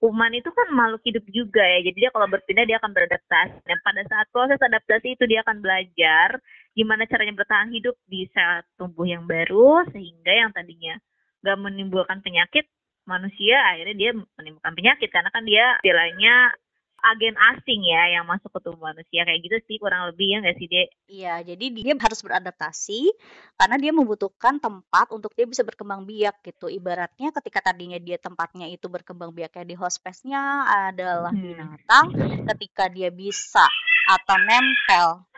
kuman 0.00 0.32
itu 0.32 0.48
kan 0.48 0.68
makhluk 0.72 1.04
hidup 1.04 1.24
juga 1.28 1.60
ya. 1.60 1.84
Jadi 1.84 2.08
dia 2.08 2.10
kalau 2.10 2.26
berpindah 2.26 2.64
dia 2.64 2.80
akan 2.80 2.92
beradaptasi. 2.96 3.60
Dan 3.68 3.78
pada 3.84 4.02
saat 4.08 4.26
proses 4.32 4.56
adaptasi 4.56 5.14
itu 5.14 5.24
dia 5.28 5.44
akan 5.44 5.60
belajar 5.60 6.40
gimana 6.72 7.04
caranya 7.04 7.36
bertahan 7.36 7.68
hidup 7.70 7.94
di 8.08 8.24
sel 8.32 8.64
tubuh 8.80 9.04
yang 9.04 9.28
baru 9.28 9.84
sehingga 9.92 10.32
yang 10.32 10.50
tadinya 10.56 10.96
gak 11.44 11.58
menimbulkan 11.60 12.24
penyakit 12.24 12.64
manusia 13.04 13.58
akhirnya 13.74 13.96
dia 13.96 14.10
menimbulkan 14.16 14.72
penyakit. 14.72 15.08
Karena 15.12 15.28
kan 15.28 15.44
dia 15.44 15.76
istilahnya 15.84 16.56
agen 17.02 17.36
asing 17.54 17.80
ya 17.84 18.20
yang 18.20 18.24
masuk 18.28 18.52
ke 18.52 18.58
tubuh 18.62 18.92
manusia 18.92 19.24
kayak 19.24 19.40
gitu 19.42 19.56
sih 19.66 19.76
kurang 19.80 20.12
lebih 20.12 20.26
ya 20.32 20.36
nggak 20.44 20.56
sih 20.56 20.68
dek? 20.68 20.88
Iya 21.08 21.34
jadi 21.42 21.64
dia 21.72 21.92
harus 21.96 22.20
beradaptasi 22.20 23.00
karena 23.56 23.76
dia 23.80 23.92
membutuhkan 23.92 24.60
tempat 24.60 25.12
untuk 25.12 25.32
dia 25.32 25.48
bisa 25.48 25.64
berkembang 25.64 26.04
biak 26.04 26.40
gitu 26.44 26.68
ibaratnya 26.68 27.32
ketika 27.32 27.72
tadinya 27.72 27.96
dia 27.96 28.20
tempatnya 28.20 28.68
itu 28.68 28.86
berkembang 28.86 29.32
biaknya 29.32 29.64
di 29.64 29.76
hospesnya 29.76 30.68
adalah 30.90 31.32
hmm. 31.32 31.42
binatang 31.42 32.04
ketika 32.54 32.88
dia 32.92 33.08
bisa 33.08 33.64
atau 34.10 34.36
nempel 34.42 35.29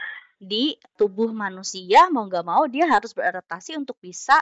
di 0.42 0.74
tubuh 0.98 1.30
manusia 1.30 2.10
mau 2.10 2.26
nggak 2.26 2.42
mau 2.42 2.66
dia 2.66 2.90
harus 2.90 3.14
beradaptasi 3.14 3.78
untuk 3.78 3.94
bisa 4.02 4.34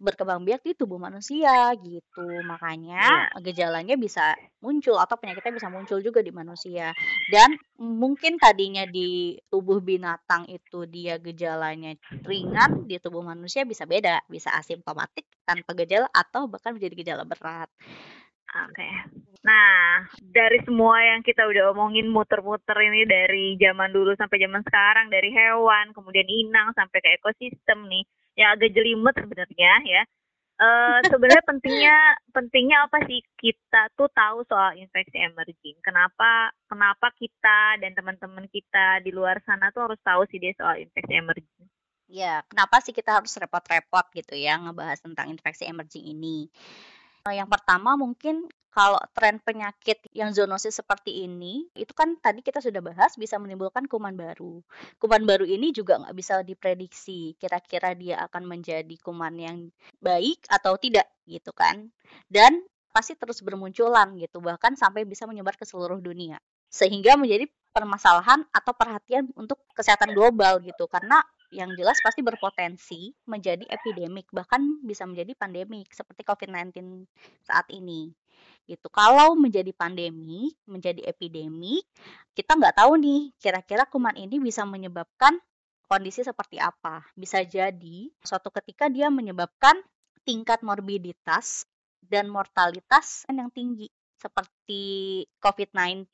berkembang 0.00 0.40
biak 0.48 0.64
di 0.64 0.72
tubuh 0.72 0.96
manusia 0.96 1.76
gitu. 1.76 2.24
Makanya 2.48 3.28
yeah. 3.36 3.40
gejalanya 3.44 4.00
bisa 4.00 4.32
muncul 4.64 4.96
atau 4.96 5.20
penyakitnya 5.20 5.60
bisa 5.60 5.68
muncul 5.68 6.00
juga 6.00 6.24
di 6.24 6.32
manusia. 6.32 6.96
Dan 7.28 7.60
mungkin 7.76 8.40
tadinya 8.40 8.88
di 8.88 9.36
tubuh 9.52 9.84
binatang 9.84 10.48
itu 10.48 10.88
dia 10.88 11.20
gejalanya 11.20 11.92
ringan 12.24 12.88
di 12.88 12.96
tubuh 12.96 13.20
manusia 13.20 13.68
bisa 13.68 13.84
beda 13.84 14.24
bisa 14.32 14.54
asimptomatik 14.56 15.28
tanpa 15.44 15.76
gejala 15.76 16.08
atau 16.14 16.48
bahkan 16.48 16.72
menjadi 16.72 16.94
gejala 17.04 17.28
berat 17.28 17.68
Oke. 18.52 18.76
Okay. 18.76 18.92
Nah, 19.42 20.06
dari 20.22 20.62
semua 20.62 21.02
yang 21.02 21.20
kita 21.26 21.42
udah 21.42 21.74
omongin 21.74 22.06
muter-muter 22.06 22.78
ini 22.78 23.02
dari 23.08 23.58
zaman 23.58 23.90
dulu 23.90 24.14
sampai 24.14 24.38
zaman 24.38 24.62
sekarang, 24.62 25.10
dari 25.10 25.34
hewan, 25.34 25.90
kemudian 25.90 26.28
inang 26.30 26.70
sampai 26.78 27.02
ke 27.02 27.10
ekosistem 27.18 27.90
nih, 27.90 28.06
yang 28.38 28.54
agak 28.54 28.70
jelimet 28.70 29.16
sebenarnya 29.18 29.72
ya. 29.82 30.02
Uh, 30.62 31.00
sebenarnya 31.10 31.42
pentingnya 31.48 31.96
pentingnya 32.30 32.86
apa 32.86 33.02
sih 33.08 33.18
kita 33.40 33.90
tuh 33.98 34.06
tahu 34.14 34.46
soal 34.46 34.78
infeksi 34.78 35.18
emerging. 35.18 35.80
Kenapa 35.82 36.54
kenapa 36.70 37.10
kita 37.18 37.82
dan 37.82 37.98
teman-teman 37.98 38.46
kita 38.46 39.02
di 39.02 39.10
luar 39.10 39.42
sana 39.42 39.74
tuh 39.74 39.90
harus 39.90 40.00
tahu 40.06 40.22
sih 40.30 40.38
dia 40.38 40.54
soal 40.54 40.78
infeksi 40.78 41.18
emerging. 41.18 41.66
Ya, 42.12 42.44
kenapa 42.46 42.78
sih 42.84 42.92
kita 42.92 43.16
harus 43.16 43.32
repot-repot 43.32 44.12
gitu 44.12 44.36
ya 44.36 44.60
ngebahas 44.60 45.00
tentang 45.00 45.32
infeksi 45.32 45.64
emerging 45.64 46.12
ini? 46.12 46.52
Yang 47.30 47.54
pertama 47.54 47.94
mungkin 47.94 48.50
kalau 48.72 48.98
tren 49.12 49.36
penyakit 49.38 50.00
yang 50.16 50.32
zoonosis 50.32 50.80
seperti 50.80 51.28
ini, 51.28 51.68
itu 51.76 51.92
kan 51.92 52.16
tadi 52.18 52.40
kita 52.40 52.58
sudah 52.58 52.80
bahas 52.80 53.14
bisa 53.20 53.36
menimbulkan 53.36 53.84
kuman 53.84 54.16
baru. 54.16 54.64
Kuman 54.96 55.28
baru 55.28 55.44
ini 55.44 55.76
juga 55.76 56.00
nggak 56.00 56.16
bisa 56.16 56.40
diprediksi 56.40 57.36
kira-kira 57.36 57.92
dia 57.92 58.24
akan 58.26 58.48
menjadi 58.48 58.96
kuman 59.04 59.36
yang 59.36 59.58
baik 60.00 60.48
atau 60.48 60.80
tidak 60.80 61.04
gitu 61.28 61.52
kan. 61.52 61.92
Dan 62.26 62.64
pasti 62.90 63.12
terus 63.12 63.44
bermunculan 63.44 64.16
gitu, 64.16 64.40
bahkan 64.40 64.72
sampai 64.72 65.04
bisa 65.04 65.28
menyebar 65.28 65.54
ke 65.54 65.68
seluruh 65.68 66.00
dunia. 66.00 66.40
Sehingga 66.72 67.20
menjadi 67.20 67.46
permasalahan 67.76 68.44
atau 68.56 68.72
perhatian 68.72 69.28
untuk 69.36 69.60
kesehatan 69.76 70.16
global 70.16 70.60
gitu 70.64 70.88
karena 70.88 71.20
yang 71.52 71.70
jelas 71.76 72.00
pasti 72.00 72.24
berpotensi 72.24 73.12
menjadi 73.28 73.68
epidemik 73.68 74.26
bahkan 74.32 74.80
bisa 74.80 75.04
menjadi 75.04 75.36
pandemik 75.36 75.92
seperti 75.92 76.24
COVID-19 76.24 77.04
saat 77.44 77.68
ini. 77.68 78.10
Gitu. 78.64 78.88
Kalau 78.88 79.36
menjadi 79.36 79.70
pandemi 79.76 80.50
menjadi 80.64 81.04
epidemik 81.04 81.84
kita 82.32 82.56
nggak 82.56 82.80
tahu 82.80 82.96
nih 82.98 83.30
kira-kira 83.36 83.84
kuman 83.84 84.16
ini 84.16 84.40
bisa 84.40 84.64
menyebabkan 84.64 85.36
kondisi 85.86 86.24
seperti 86.24 86.56
apa. 86.56 87.04
Bisa 87.12 87.44
jadi 87.44 88.08
suatu 88.24 88.48
ketika 88.48 88.88
dia 88.88 89.12
menyebabkan 89.12 89.76
tingkat 90.24 90.64
morbiditas 90.64 91.68
dan 92.00 92.32
mortalitas 92.32 93.28
yang 93.28 93.52
tinggi 93.52 93.92
seperti 94.16 95.26
COVID-19 95.42 96.08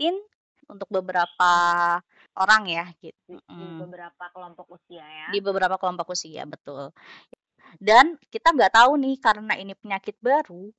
untuk 0.68 0.88
beberapa 0.88 1.52
orang 2.38 2.62
ya 2.70 2.86
gitu. 3.02 3.38
Di 3.42 3.66
beberapa 3.82 4.24
kelompok 4.30 4.66
usia 4.78 5.04
ya. 5.04 5.26
Di 5.34 5.38
beberapa 5.42 5.76
kelompok 5.76 6.14
usia 6.14 6.46
betul. 6.46 6.94
Dan 7.76 8.16
kita 8.32 8.54
nggak 8.56 8.72
tahu 8.78 8.96
nih 8.96 9.16
karena 9.20 9.54
ini 9.60 9.76
penyakit 9.76 10.16
baru, 10.24 10.72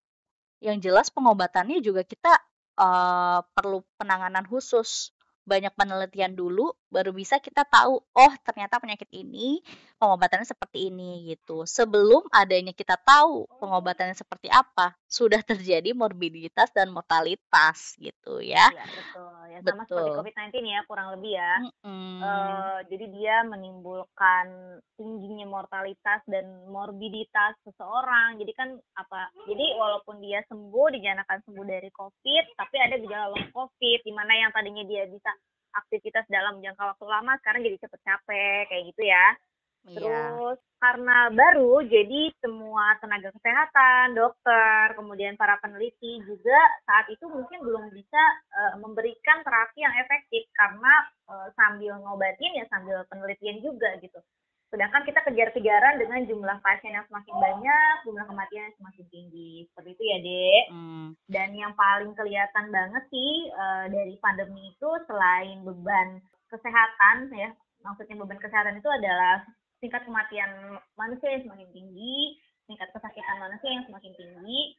yang 0.60 0.82
jelas 0.82 1.08
pengobatannya 1.14 1.80
juga 1.80 2.04
kita 2.04 2.34
uh, 2.80 3.40
perlu 3.54 3.86
penanganan 3.96 4.44
khusus 4.48 5.14
banyak 5.50 5.74
penelitian 5.74 6.38
dulu 6.38 6.70
baru 6.94 7.10
bisa 7.10 7.42
kita 7.42 7.66
tahu 7.66 7.98
oh 7.98 8.34
ternyata 8.46 8.78
penyakit 8.78 9.10
ini 9.10 9.66
pengobatannya 9.98 10.46
seperti 10.46 10.94
ini 10.94 11.34
gitu. 11.34 11.66
Sebelum 11.66 12.30
adanya 12.30 12.70
kita 12.70 12.94
tahu 13.02 13.50
pengobatannya 13.58 14.14
seperti 14.14 14.46
apa, 14.54 14.94
sudah 15.10 15.42
terjadi 15.42 15.98
morbiditas 15.98 16.70
dan 16.70 16.94
mortalitas 16.94 17.98
gitu 17.98 18.46
ya. 18.46 18.70
Iya, 18.70 18.86
betul. 18.86 19.39
Ya 19.60 19.76
sama 19.76 19.84
betul. 19.84 20.00
seperti 20.00 20.12
COVID-19 20.16 20.56
ya 20.64 20.80
kurang 20.88 21.08
lebih 21.20 21.32
ya. 21.36 21.54
Mm 21.60 21.72
-hmm. 21.84 22.18
uh, 22.24 22.80
jadi 22.88 23.06
dia 23.12 23.36
menimbulkan 23.44 24.46
tingginya 24.96 25.46
mortalitas 25.52 26.24
dan 26.32 26.46
morbiditas 26.72 27.60
seseorang. 27.68 28.40
Jadi 28.40 28.52
kan 28.56 28.70
apa? 28.96 29.28
Jadi 29.46 29.66
walaupun 29.76 30.24
dia 30.24 30.40
sembuh 30.48 30.88
dinyatakan 30.96 31.44
sembuh 31.44 31.66
dari 31.68 31.92
COVID, 31.92 32.46
tapi 32.56 32.76
ada 32.80 32.96
gejala 32.96 33.36
long 33.36 33.52
COVID 33.52 34.00
di 34.08 34.14
mana 34.16 34.34
yang 34.34 34.52
tadinya 34.56 34.84
dia 34.88 35.04
bisa 35.12 35.30
aktivitas 35.70 36.26
dalam 36.32 36.58
jangka 36.64 36.96
waktu 36.96 37.06
lama 37.06 37.38
sekarang 37.44 37.62
jadi 37.62 37.78
cepet 37.78 38.02
capek 38.02 38.62
kayak 38.72 38.84
gitu 38.96 39.04
ya. 39.06 39.28
Iya. 39.88 40.00
Terus 40.00 40.60
karena 40.80 41.28
baru 41.32 41.84
jadi 41.84 42.32
semua 42.40 42.96
tenaga 43.04 43.36
kesehatan, 43.36 44.16
dokter, 44.16 44.96
kemudian 44.96 45.36
para 45.36 45.60
peneliti 45.60 46.24
juga 46.24 46.60
saat 46.88 47.08
itu 47.12 47.28
mungkin 47.28 47.60
belum 47.64 47.92
bisa 47.92 48.22
uh, 48.56 48.76
memberikan 48.80 49.44
terapi 49.44 49.80
yang 49.84 49.96
efektif 50.00 50.48
karena 50.56 50.94
uh, 51.28 51.48
sambil 51.56 52.00
ngobatin 52.00 52.60
ya 52.60 52.66
sambil 52.72 53.04
penelitian 53.12 53.60
juga 53.60 53.96
gitu. 54.00 54.20
Sedangkan 54.70 55.02
kita 55.02 55.26
kejar-kejaran 55.26 55.98
dengan 55.98 56.22
jumlah 56.30 56.62
pasien 56.62 56.94
yang 56.94 57.08
semakin 57.10 57.36
banyak, 57.42 57.96
jumlah 58.06 58.26
kematian 58.30 58.70
yang 58.70 58.78
semakin 58.78 59.06
tinggi. 59.10 59.66
Seperti 59.66 59.90
itu 59.98 60.04
ya, 60.06 60.18
Dek. 60.22 60.64
Hmm. 60.70 61.08
Dan 61.26 61.50
yang 61.58 61.74
paling 61.74 62.14
kelihatan 62.14 62.70
banget 62.70 63.04
sih 63.10 63.50
uh, 63.50 63.90
dari 63.90 64.16
pandemi 64.22 64.70
itu 64.70 64.90
selain 65.10 65.66
beban 65.66 66.22
kesehatan 66.54 67.34
ya, 67.34 67.50
maksudnya 67.82 68.16
beban 68.22 68.38
kesehatan 68.38 68.78
itu 68.78 68.90
adalah 68.90 69.42
tingkat 69.80 70.04
kematian 70.04 70.80
manusia 71.00 71.36
yang 71.36 71.44
semakin 71.48 71.70
tinggi, 71.72 72.40
tingkat 72.68 72.92
kesakitan 72.94 73.40
manusia 73.40 73.70
yang 73.72 73.86
semakin 73.88 74.14
tinggi, 74.16 74.78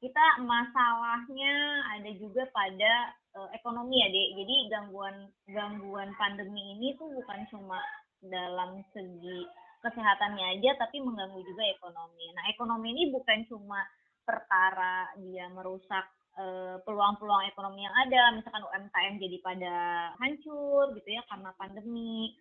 kita 0.00 0.24
masalahnya 0.44 1.54
ada 1.96 2.10
juga 2.20 2.44
pada 2.52 3.16
uh, 3.36 3.48
ekonomi 3.56 4.04
ya 4.04 4.08
dek. 4.12 4.28
Jadi 4.44 4.56
gangguan 4.68 5.16
gangguan 5.48 6.10
pandemi 6.20 6.76
ini 6.76 6.96
tuh 7.00 7.08
bukan 7.16 7.40
cuma 7.48 7.80
dalam 8.20 8.80
segi 8.92 9.44
kesehatannya 9.80 10.58
aja 10.58 10.70
tapi 10.80 11.00
mengganggu 11.00 11.40
juga 11.40 11.64
ekonomi. 11.68 12.26
Nah 12.36 12.44
ekonomi 12.52 12.92
ini 12.92 13.04
bukan 13.12 13.46
cuma 13.48 13.80
perkara 14.26 15.08
dia 15.22 15.46
merusak 15.48 16.04
uh, 16.36 16.76
peluang-peluang 16.84 17.48
ekonomi 17.48 17.86
yang 17.86 17.96
ada. 17.96 18.36
Misalkan 18.36 18.66
UMKM 18.68 19.14
jadi 19.16 19.36
pada 19.40 19.74
hancur 20.20 20.92
gitu 20.92 21.08
ya 21.08 21.22
karena 21.30 21.50
pandemi. 21.56 22.36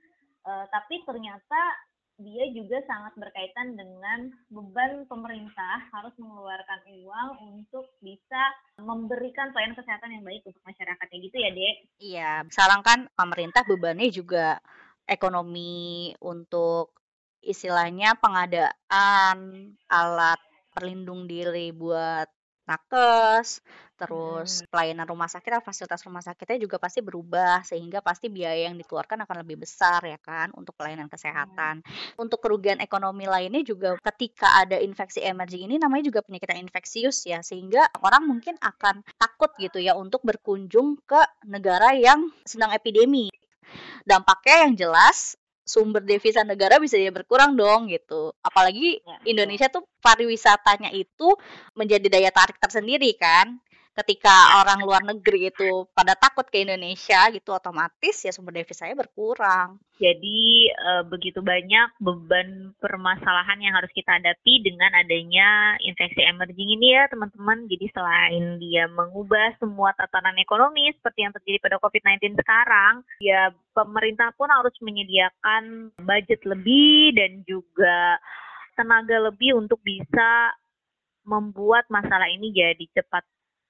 Uh, 0.46 0.68
tapi 0.70 1.02
ternyata 1.08 1.62
dia 2.15 2.47
juga 2.56 2.80
sangat 2.88 3.12
berkaitan 3.19 3.75
dengan 3.75 4.32
beban 4.47 5.04
pemerintah 5.12 5.84
harus 5.91 6.15
mengeluarkan 6.15 6.82
uang 6.88 7.30
untuk 7.43 7.91
bisa 7.99 8.41
memberikan 8.80 9.51
pelayanan 9.51 9.75
kesehatan 9.75 10.15
yang 10.15 10.23
baik 10.23 10.43
untuk 10.47 10.63
masyarakatnya 10.63 11.17
gitu 11.19 11.38
ya 11.38 11.49
dek? 11.51 11.75
Iya 11.99 12.32
sekarang 12.47 12.82
kan 12.88 12.99
pemerintah 13.19 13.67
bebannya 13.67 14.08
juga 14.15 14.63
ekonomi 15.04 16.15
untuk 16.23 16.95
istilahnya 17.43 18.17
pengadaan 18.17 19.38
alat 19.91 20.39
perlindung 20.71 21.28
diri 21.28 21.75
buat 21.75 22.28
nakes, 22.65 23.62
terus 23.95 24.62
hmm. 24.62 24.67
pelayanan 24.73 25.08
rumah 25.08 25.30
sakit 25.30 25.58
atau 25.58 25.63
fasilitas 25.63 26.01
rumah 26.04 26.19
sakitnya 26.19 26.60
juga 26.60 26.82
pasti 26.82 26.99
berubah 26.99 27.63
sehingga 27.63 28.04
pasti 28.04 28.28
biaya 28.28 28.67
yang 28.67 28.75
dikeluarkan 28.75 29.23
akan 29.23 29.45
lebih 29.45 29.63
besar 29.63 30.04
ya 30.04 30.19
kan 30.19 30.51
untuk 30.58 30.75
pelayanan 30.75 31.08
kesehatan. 31.08 31.86
Hmm. 31.86 32.21
Untuk 32.28 32.41
kerugian 32.41 32.82
ekonomi 32.82 33.30
lainnya 33.30 33.62
juga 33.62 33.95
ketika 34.01 34.51
ada 34.60 34.82
infeksi 34.82 35.23
emerging 35.23 35.69
ini 35.71 35.75
namanya 35.78 36.10
juga 36.12 36.25
penyakit 36.25 36.49
yang 36.51 36.62
infeksius 36.67 37.30
ya 37.30 37.39
sehingga 37.45 37.86
orang 38.04 38.28
mungkin 38.28 38.58
akan 38.60 39.06
takut 39.15 39.54
gitu 39.62 39.80
ya 39.80 39.95
untuk 39.95 40.25
berkunjung 40.25 40.99
ke 41.06 41.21
negara 41.47 41.93
yang 41.95 42.34
sedang 42.43 42.73
epidemi. 42.73 43.30
Dampaknya 44.06 44.69
yang 44.69 44.73
jelas 44.78 45.38
sumber 45.65 46.06
devisa 46.06 46.45
negara 46.45 46.78
bisa 46.78 46.95
jadi 46.95 47.10
berkurang 47.10 47.58
dong 47.58 47.89
gitu. 47.89 48.32
Apalagi 48.45 49.01
ya, 49.01 49.17
Indonesia 49.25 49.67
tuh 49.67 49.84
pariwisatanya 49.99 50.93
itu 50.93 51.34
menjadi 51.73 52.06
daya 52.06 52.30
tarik 52.30 52.62
tersendiri 52.62 53.17
kan 53.17 53.58
ketika 53.95 54.60
orang 54.60 54.84
luar 54.84 55.01
negeri 55.08 55.47
itu 55.47 55.88
pada 55.95 56.19
takut 56.19 56.43
ke 56.51 56.67
Indonesia 56.67 57.31
gitu 57.31 57.55
otomatis 57.55 58.27
ya 58.27 58.36
sumber 58.36 58.51
devisanya 58.60 58.91
berkurang. 58.99 59.79
Jadi 59.95 60.67
e, 60.67 60.91
begitu 61.08 61.39
banyak 61.39 61.95
beban 62.03 62.75
permasalahan 62.84 63.55
yang 63.63 63.79
harus 63.79 63.88
kita 63.95 64.19
hadapi 64.19 64.60
dengan 64.60 64.91
adanya 64.99 65.79
infeksi 65.79 66.19
emerging 66.27 66.75
ini 66.75 66.99
ya 66.99 67.08
teman-teman. 67.08 67.71
Jadi 67.71 67.88
selain 67.95 68.60
dia 68.60 68.91
mengubah 68.91 69.55
semua 69.63 69.95
tatanan 69.95 70.36
ekonomi 70.43 70.91
seperti 70.99 71.23
yang 71.23 71.31
terjadi 71.31 71.63
pada 71.63 71.79
COVID-19 71.79 72.36
sekarang, 72.36 72.93
ya 73.23 73.55
pemerintah 73.71 74.36
pun 74.36 74.51
harus 74.51 74.75
menyediakan 74.84 75.95
budget 76.03 76.43
lebih 76.43 77.15
dan 77.15 77.47
juga 77.47 78.19
tenaga 78.75 79.31
lebih 79.31 79.55
untuk 79.55 79.79
bisa 79.79 80.51
membuat 81.25 81.89
masalah 81.89 82.29
ini 82.29 82.53
jadi 82.53 82.86
cepat 83.01 83.25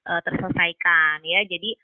uh, 0.06 0.22
terselesaikan 0.24 1.26
ya. 1.26 1.42
Jadi 1.46 1.76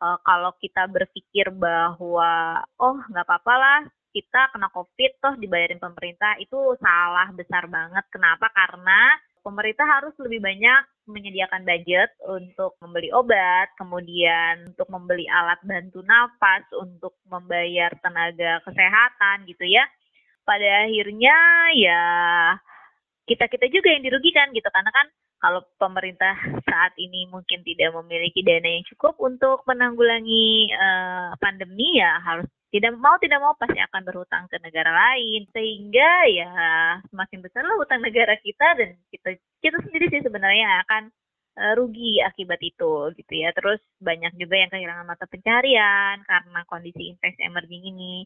uh, 0.00 0.18
kalau 0.22 0.54
kita 0.58 0.88
berpikir 0.88 1.52
bahwa 1.52 2.62
oh 2.80 2.96
nggak 3.10 3.26
apa-apa 3.26 3.54
lah 3.54 3.80
kita 4.16 4.48
kena 4.48 4.72
covid 4.72 5.12
toh 5.20 5.34
dibayarin 5.36 5.76
pemerintah 5.76 6.40
itu 6.40 6.56
salah 6.80 7.28
besar 7.36 7.68
banget. 7.68 8.04
Kenapa? 8.08 8.48
Karena 8.48 9.12
pemerintah 9.44 9.84
harus 9.84 10.16
lebih 10.18 10.40
banyak 10.40 10.82
menyediakan 11.06 11.62
budget 11.62 12.10
untuk 12.26 12.74
membeli 12.82 13.12
obat, 13.12 13.70
kemudian 13.78 14.72
untuk 14.72 14.88
membeli 14.90 15.28
alat 15.30 15.60
bantu 15.62 16.00
nafas, 16.02 16.64
untuk 16.80 17.14
membayar 17.28 17.92
tenaga 18.00 18.64
kesehatan 18.66 19.46
gitu 19.46 19.68
ya. 19.68 19.84
Pada 20.42 20.88
akhirnya 20.88 21.36
ya 21.76 22.04
kita-kita 23.26 23.66
juga 23.68 23.90
yang 23.90 24.06
dirugikan 24.06 24.54
gitu. 24.54 24.70
Karena 24.70 24.90
kan 24.94 25.06
kalau 25.36 25.60
pemerintah 25.76 26.32
saat 26.64 26.96
ini 26.96 27.28
mungkin 27.28 27.60
tidak 27.66 27.92
memiliki 28.02 28.40
dana 28.40 28.64
yang 28.64 28.86
cukup 28.88 29.18
untuk 29.20 29.66
menanggulangi 29.68 30.72
uh, 30.72 31.36
pandemi 31.36 32.00
ya 32.00 32.16
harus 32.24 32.48
tidak 32.72 32.98
mau 32.98 33.14
tidak 33.20 33.38
mau 33.42 33.54
pasti 33.54 33.78
akan 33.78 34.02
berhutang 34.06 34.46
ke 34.48 34.56
negara 34.62 34.90
lain. 34.94 35.44
Sehingga 35.52 36.10
ya 36.30 36.50
semakin 37.10 37.38
besarlah 37.44 37.76
hutang 37.76 38.00
negara 38.00 38.38
kita 38.40 38.78
dan 38.78 38.96
kita 39.12 39.36
kita 39.60 39.76
sendiri 39.84 40.06
sih 40.08 40.22
sebenarnya 40.24 40.86
akan 40.86 41.10
uh, 41.60 41.72
rugi 41.76 42.22
akibat 42.22 42.62
itu 42.62 43.12
gitu 43.18 43.32
ya. 43.34 43.50
Terus 43.52 43.82
banyak 44.00 44.38
juga 44.38 44.54
yang 44.56 44.70
kehilangan 44.70 45.04
mata 45.04 45.26
pencarian 45.28 46.22
karena 46.24 46.60
kondisi 46.70 47.12
infeksi 47.12 47.42
emerging 47.44 47.90
ini. 47.90 48.24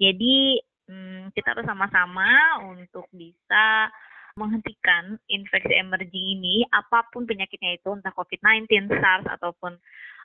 Jadi 0.00 0.64
hmm, 0.90 1.30
kita 1.36 1.54
harus 1.54 1.68
sama-sama 1.68 2.58
untuk 2.66 3.06
bisa 3.14 3.92
menghentikan 4.40 5.20
infeksi 5.28 5.76
emerging 5.76 6.40
ini 6.40 6.64
apa 6.72 7.04
pun 7.12 7.28
penyakitnya 7.28 7.76
itu 7.76 7.92
entah 7.92 8.16
COVID-19, 8.16 8.88
SARS 8.88 9.28
ataupun 9.28 9.76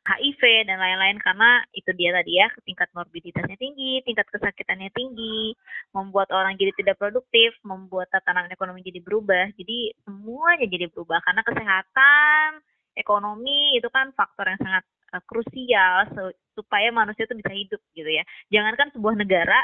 HIV 0.06 0.70
dan 0.70 0.78
lain-lain 0.78 1.18
karena 1.18 1.66
itu 1.74 1.90
dia 1.98 2.14
tadi 2.14 2.38
ya 2.38 2.48
tingkat 2.62 2.94
morbiditasnya 2.94 3.58
tinggi, 3.58 4.06
tingkat 4.06 4.30
kesakitannya 4.30 4.94
tinggi, 4.94 5.58
membuat 5.98 6.30
orang 6.30 6.54
jadi 6.56 6.72
tidak 6.78 7.02
produktif, 7.02 7.58
membuat 7.66 8.08
tatanan 8.14 8.46
ekonomi 8.54 8.86
jadi 8.86 9.02
berubah. 9.02 9.50
Jadi 9.58 9.98
semuanya 10.06 10.70
jadi 10.70 10.94
berubah 10.94 11.20
karena 11.26 11.42
kesehatan, 11.42 12.62
ekonomi 12.94 13.82
itu 13.82 13.90
kan 13.90 14.14
faktor 14.14 14.46
yang 14.46 14.62
sangat 14.62 14.86
uh, 15.18 15.24
krusial 15.26 16.06
supaya 16.54 16.94
manusia 16.94 17.26
itu 17.26 17.36
bisa 17.42 17.52
hidup 17.52 17.82
gitu 17.98 18.10
ya. 18.10 18.22
Jangankan 18.54 18.94
sebuah 18.94 19.18
negara 19.18 19.58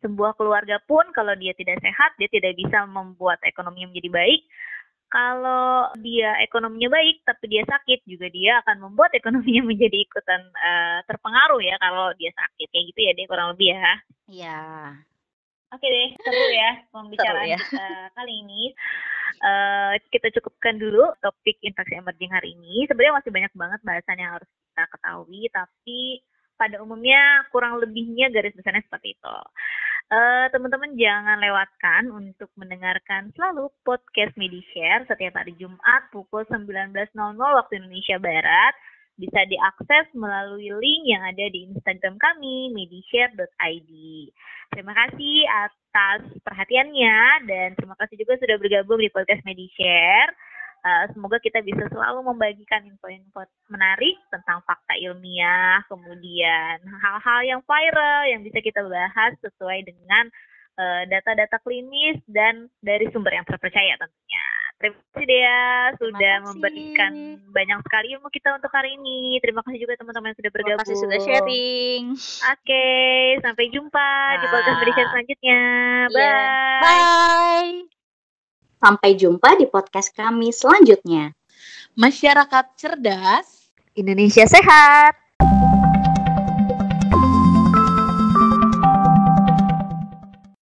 sebuah 0.00 0.36
keluarga 0.36 0.80
pun 0.84 1.04
kalau 1.12 1.36
dia 1.36 1.52
tidak 1.56 1.80
sehat, 1.80 2.16
dia 2.16 2.28
tidak 2.32 2.56
bisa 2.56 2.84
membuat 2.88 3.40
ekonomi 3.44 3.84
menjadi 3.88 4.10
baik. 4.10 4.42
Kalau 5.10 5.90
dia 5.98 6.38
ekonominya 6.38 6.94
baik 6.94 7.26
tapi 7.26 7.50
dia 7.50 7.66
sakit 7.66 8.06
juga 8.06 8.30
dia 8.30 8.62
akan 8.62 8.90
membuat 8.90 9.10
ekonominya 9.18 9.66
menjadi 9.66 10.06
ikutan 10.06 10.38
uh, 10.54 11.02
terpengaruh 11.10 11.58
ya 11.58 11.74
kalau 11.82 12.14
dia 12.14 12.30
sakit 12.30 12.70
kayak 12.70 12.84
gitu 12.94 13.00
ya 13.02 13.12
dia 13.18 13.26
kurang 13.26 13.48
lebih 13.54 13.74
ya. 13.74 13.94
Iya. 14.30 14.60
Oke 15.70 15.86
deh, 15.86 16.08
seru 16.18 16.46
ya 16.50 16.70
pembicaraan 16.90 17.46
seru 17.46 17.54
ya. 17.54 17.58
kita 17.58 17.86
kali 18.18 18.34
ini. 18.42 18.62
Uh, 19.40 19.94
kita 20.10 20.28
cukupkan 20.36 20.76
dulu 20.76 21.14
topik 21.22 21.56
infeksi 21.62 21.94
emerging 21.94 22.30
hari 22.34 22.58
ini. 22.58 22.86
Sebenarnya 22.90 23.22
masih 23.22 23.30
banyak 23.30 23.52
banget 23.54 23.80
bahasan 23.86 24.18
yang 24.18 24.34
harus 24.34 24.50
kita 24.50 24.84
ketahui, 24.90 25.42
tapi 25.54 26.00
pada 26.60 26.76
umumnya 26.84 27.48
kurang 27.48 27.80
lebihnya 27.80 28.28
garis 28.28 28.52
besarnya 28.52 28.84
seperti 28.84 29.16
itu. 29.16 29.36
Uh, 30.10 30.50
teman-teman 30.50 30.98
jangan 30.98 31.38
lewatkan 31.38 32.10
untuk 32.10 32.50
mendengarkan 32.58 33.30
selalu 33.38 33.70
podcast 33.86 34.34
MediShare 34.34 35.06
setiap 35.06 35.38
hari 35.38 35.54
Jumat 35.54 36.10
pukul 36.10 36.42
19.00 36.50 37.14
waktu 37.38 37.72
Indonesia 37.78 38.18
Barat. 38.18 38.74
Bisa 39.14 39.46
diakses 39.46 40.10
melalui 40.18 40.66
link 40.66 41.14
yang 41.14 41.22
ada 41.22 41.46
di 41.54 41.70
Instagram 41.70 42.18
kami, 42.18 42.74
medishare.id. 42.74 43.90
Terima 44.74 44.92
kasih 44.98 45.46
atas 45.46 46.26
perhatiannya 46.42 47.46
dan 47.46 47.78
terima 47.78 47.94
kasih 47.94 48.18
juga 48.18 48.34
sudah 48.42 48.58
bergabung 48.58 48.98
di 48.98 49.14
podcast 49.14 49.46
MediShare. 49.46 50.34
Uh, 50.80 51.04
semoga 51.12 51.36
kita 51.44 51.60
bisa 51.60 51.84
selalu 51.92 52.24
membagikan 52.24 52.80
info-info 52.88 53.44
menarik 53.68 54.16
tentang 54.32 54.64
fakta 54.64 54.96
ilmiah, 54.96 55.84
kemudian 55.92 56.80
hal-hal 56.80 57.40
yang 57.44 57.60
viral 57.68 58.24
yang 58.24 58.40
bisa 58.40 58.64
kita 58.64 58.80
bahas 58.88 59.36
sesuai 59.44 59.84
dengan 59.84 60.32
eh, 60.80 61.02
data-data 61.12 61.60
uh, 61.60 61.62
klinis 61.62 62.16
dan 62.24 62.72
dari 62.80 63.12
sumber 63.12 63.36
yang 63.36 63.44
terpercaya 63.44 64.00
tentunya. 64.00 64.46
Terima 64.80 64.96
kasih 65.12 65.26
Dea 65.28 65.92
sudah 66.00 66.34
memberikan 66.48 67.12
banyak 67.52 67.78
sekali 67.84 68.16
ilmu 68.16 68.32
kita 68.32 68.56
untuk 68.56 68.72
hari 68.72 68.96
ini. 68.96 69.36
Terima 69.44 69.60
kasih 69.60 69.76
juga 69.84 70.00
teman-teman 70.00 70.32
yang 70.32 70.38
sudah 70.40 70.52
bergabung. 70.56 70.80
Terima 70.80 70.88
kasih 70.88 70.96
sudah 71.04 71.20
sharing. 71.20 72.02
Oke, 72.16 72.64
okay, 72.64 73.20
sampai 73.44 73.68
jumpa 73.68 74.08
nah. 74.08 74.40
di 74.40 74.46
podcast 74.48 74.78
berikut 74.80 75.06
selanjutnya. 75.12 75.60
Bye. 76.08 76.24
Yeah. 76.24 76.80
Bye. 76.80 77.99
Sampai 78.80 79.12
jumpa 79.12 79.60
di 79.60 79.68
podcast 79.68 80.08
kami 80.16 80.56
selanjutnya. 80.56 81.36
Masyarakat 82.00 82.64
cerdas, 82.80 83.68
Indonesia 83.92 84.48
sehat. 84.48 85.19